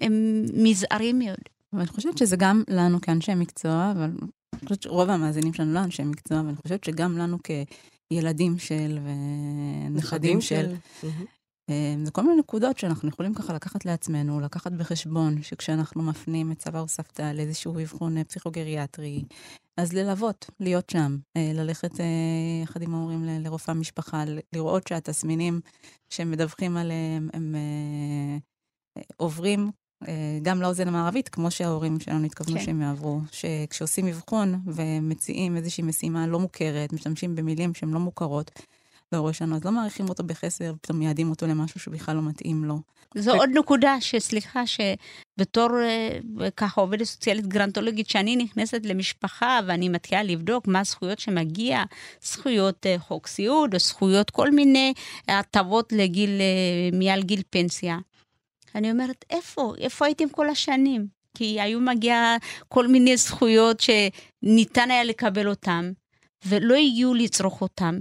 [0.00, 1.38] הם מזערים מאוד.
[1.72, 4.10] אבל אני חושבת שזה גם לנו כאנשי מקצוע, אבל
[4.52, 7.38] אני חושבת שרוב המאזינים שלנו לא אנשי מקצוע, אבל אני חושבת שגם לנו
[8.10, 10.76] כילדים של ונכדים של, מהמם.
[11.04, 11.33] אה,
[12.04, 16.80] זה כל מיני נקודות שאנחנו יכולים ככה לקחת לעצמנו, לקחת בחשבון, שכשאנחנו מפנים את סבא
[16.80, 19.22] או סבתא לאיזשהו אבחון אה, פסיכוגריאטרי,
[19.76, 22.06] אז ללוות, להיות שם, אה, ללכת אה,
[22.62, 25.60] יחד עם ההורים לרופא המשפחה, לראות שהתסמינים
[26.10, 27.54] שהם מדווחים עליהם הם
[29.16, 29.70] עוברים
[30.42, 32.64] גם לאוזן המערבית, כמו שההורים שלנו התכוונו כן.
[32.64, 38.50] שהם יעברו, שכשעושים אבחון ומציעים איזושהי משימה לא מוכרת, משתמשים במילים שהן לא מוכרות
[39.14, 42.80] להורה שלנו, אז לא מעריכים אותו בחסר, פתאום מייעדים אותו למשהו שבכלל לא מתאים לו.
[43.14, 50.22] זו עוד נקודה שסליחה, שבתור אה, ככה עובדת סוציאלית גרנטולוגית, שאני נכנסת למשפחה ואני מתחילה
[50.22, 51.82] לבדוק מה הזכויות שמגיע,
[52.22, 54.94] זכויות אה, חוק סיעוד, או זכויות כל מיני
[55.28, 57.98] הטבות לגיל, אה, מעל גיל פנסיה.
[58.74, 59.74] אני אומרת, איפה?
[59.78, 61.06] איפה הייתם כל השנים?
[61.36, 62.36] כי היו מגיע
[62.68, 65.92] כל מיני זכויות שניתן היה לקבל אותן,
[66.46, 68.00] ולא הגיעו לצרוך אותן,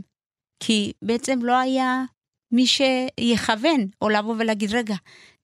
[0.65, 2.03] כי בעצם לא היה
[2.51, 4.95] מי שיכוון, או לבוא ולהגיד, רגע,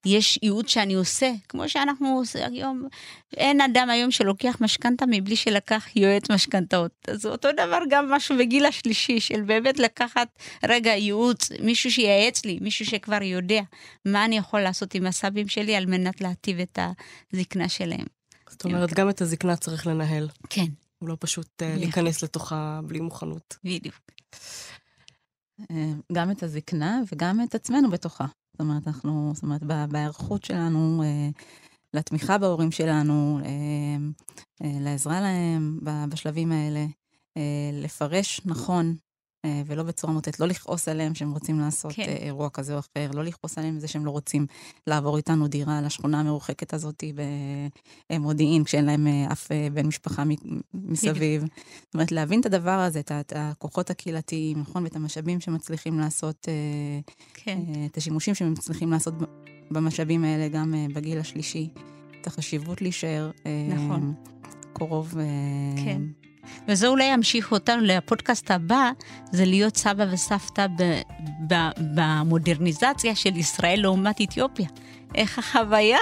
[0.06, 2.88] יש ייעוד שאני עושה, כמו שאנחנו עושים היום,
[3.36, 6.92] אין אדם היום שלוקח משכנתה מבלי שלקח יועץ משכנתאות.
[7.08, 10.28] אז אותו דבר גם משהו בגיל השלישי, של באמת לקחת,
[10.68, 13.60] רגע, ייעוץ, מישהו שייעץ לי, מישהו שכבר יודע
[14.04, 16.78] מה אני יכול לעשות עם הסבים שלי על מנת להטיב את
[17.32, 18.06] הזקנה שלהם.
[18.50, 20.28] זאת אומרת, גם את הזקנה צריך לנהל.
[20.50, 20.66] כן,
[20.98, 21.76] הוא לא פשוט יפה.
[21.76, 23.56] להיכנס לתוכה בלי מוכנות.
[23.64, 23.94] בדיוק.
[25.70, 28.26] אה, גם את הזקנה וגם את עצמנו בתוכה.
[28.52, 31.28] זאת אומרת, אנחנו, זאת אומרת, בהיערכות שלנו, אה,
[31.94, 33.96] לתמיכה בהורים שלנו, אה,
[34.80, 36.86] לעזרה להם בשלבים האלה,
[37.72, 38.96] לפרש נכון.
[39.44, 42.04] אה, ולא בצורה מוטעת, לא לכעוס עליהם שהם רוצים לעשות כן.
[42.04, 42.16] כן.
[42.20, 44.46] אירוע כזה או אחר, לא לכעוס עליהם זה שהם לא רוצים
[44.86, 47.04] לעבור איתנו דירה לשכונה המרוחקת הזאת
[48.10, 50.22] במודיעין, כשאין להם אה, אף אה, בן משפחה
[50.74, 51.44] מסביב.
[51.84, 57.00] זאת אומרת, להבין את הדבר הזה, את הכוחות הקהילתיים, נכון, ואת המשאבים שמצליחים לעשות, אה,
[57.34, 57.58] כן.
[57.68, 59.14] אה, את השימושים שהם מצליחים לעשות
[59.70, 61.68] במשאבים האלה גם אה, בגיל השלישי,
[62.20, 64.14] את החשיבות להישאר אה, נכון.
[64.72, 65.18] קרוב.
[65.18, 65.24] אה,
[65.84, 66.02] כן.
[66.68, 68.90] וזה אולי ימשיך אותנו לפודקאסט הבא,
[69.32, 70.66] זה להיות סבא וסבתא
[71.94, 74.68] במודרניזציה של ישראל לעומת אתיופיה.
[75.14, 75.98] איך החוויה?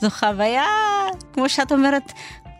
[0.00, 0.64] זו חוויה,
[1.32, 2.12] כמו שאת אומרת,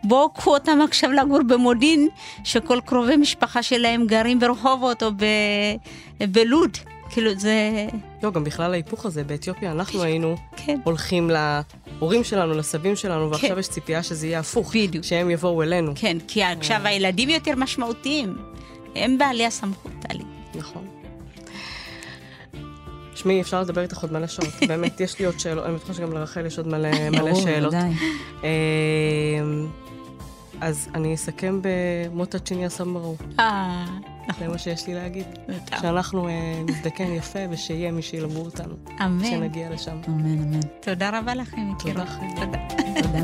[0.03, 2.07] בואו קחו אותם עכשיו לגור במודיעין,
[2.43, 6.77] שכל קרובי משפחה שלהם גרים ברחובות או ב- בלוד.
[7.17, 7.87] כאילו זה...
[8.23, 10.79] לא, גם בכלל ההיפוך הזה, באתיופיה אנחנו היינו כן.
[10.83, 13.59] הולכים להורים שלנו, לסבים שלנו, ועכשיו כן.
[13.59, 14.75] יש ציפייה שזה יהיה הפוך.
[14.75, 15.03] בדיוק.
[15.03, 15.91] שהם יבואו אלינו.
[15.95, 18.37] כן, כי עכשיו הילדים יותר משמעותיים.
[18.95, 20.23] הם בעלי הסמכות, טלי.
[20.55, 20.87] נכון.
[23.15, 24.53] שמי, אפשר לדבר איתך עוד מלא שעות.
[24.67, 27.73] באמת, יש לי עוד שאלות, אני בטוחה שגם לרחל יש עוד מלא, מלא ברור, שאלות.
[27.73, 27.91] ודאי.
[30.61, 33.15] אז אני אסכם במוטה צ'יניה סמברו.
[33.39, 33.85] אה,
[34.39, 35.25] זה מה שיש לי להגיד.
[35.81, 38.73] שאנחנו אה, נזדקן יפה ושיהיה מי שילוו אותנו.
[39.05, 39.23] אמן.
[39.23, 39.97] כשנגיע לשם.
[40.07, 40.59] אמן, אמן.
[40.79, 42.07] תודה רבה לכם, יקירות.
[42.35, 42.57] תודה.
[43.01, 43.19] תודה.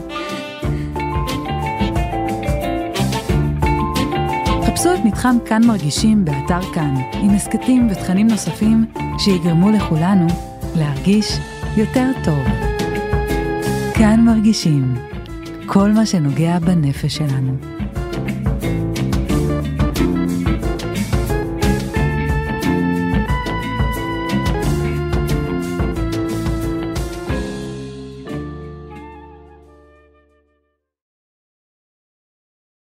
[4.67, 8.85] חפשו את מתחם כאן מרגישים באתר כאן, עם הסכתים ותכנים נוספים
[9.19, 10.27] שיגרמו לכולנו
[10.75, 11.37] להרגיש
[11.77, 12.43] יותר טוב.
[13.93, 14.95] כאן מרגישים,
[15.65, 17.72] כל מה שנוגע בנפש שלנו.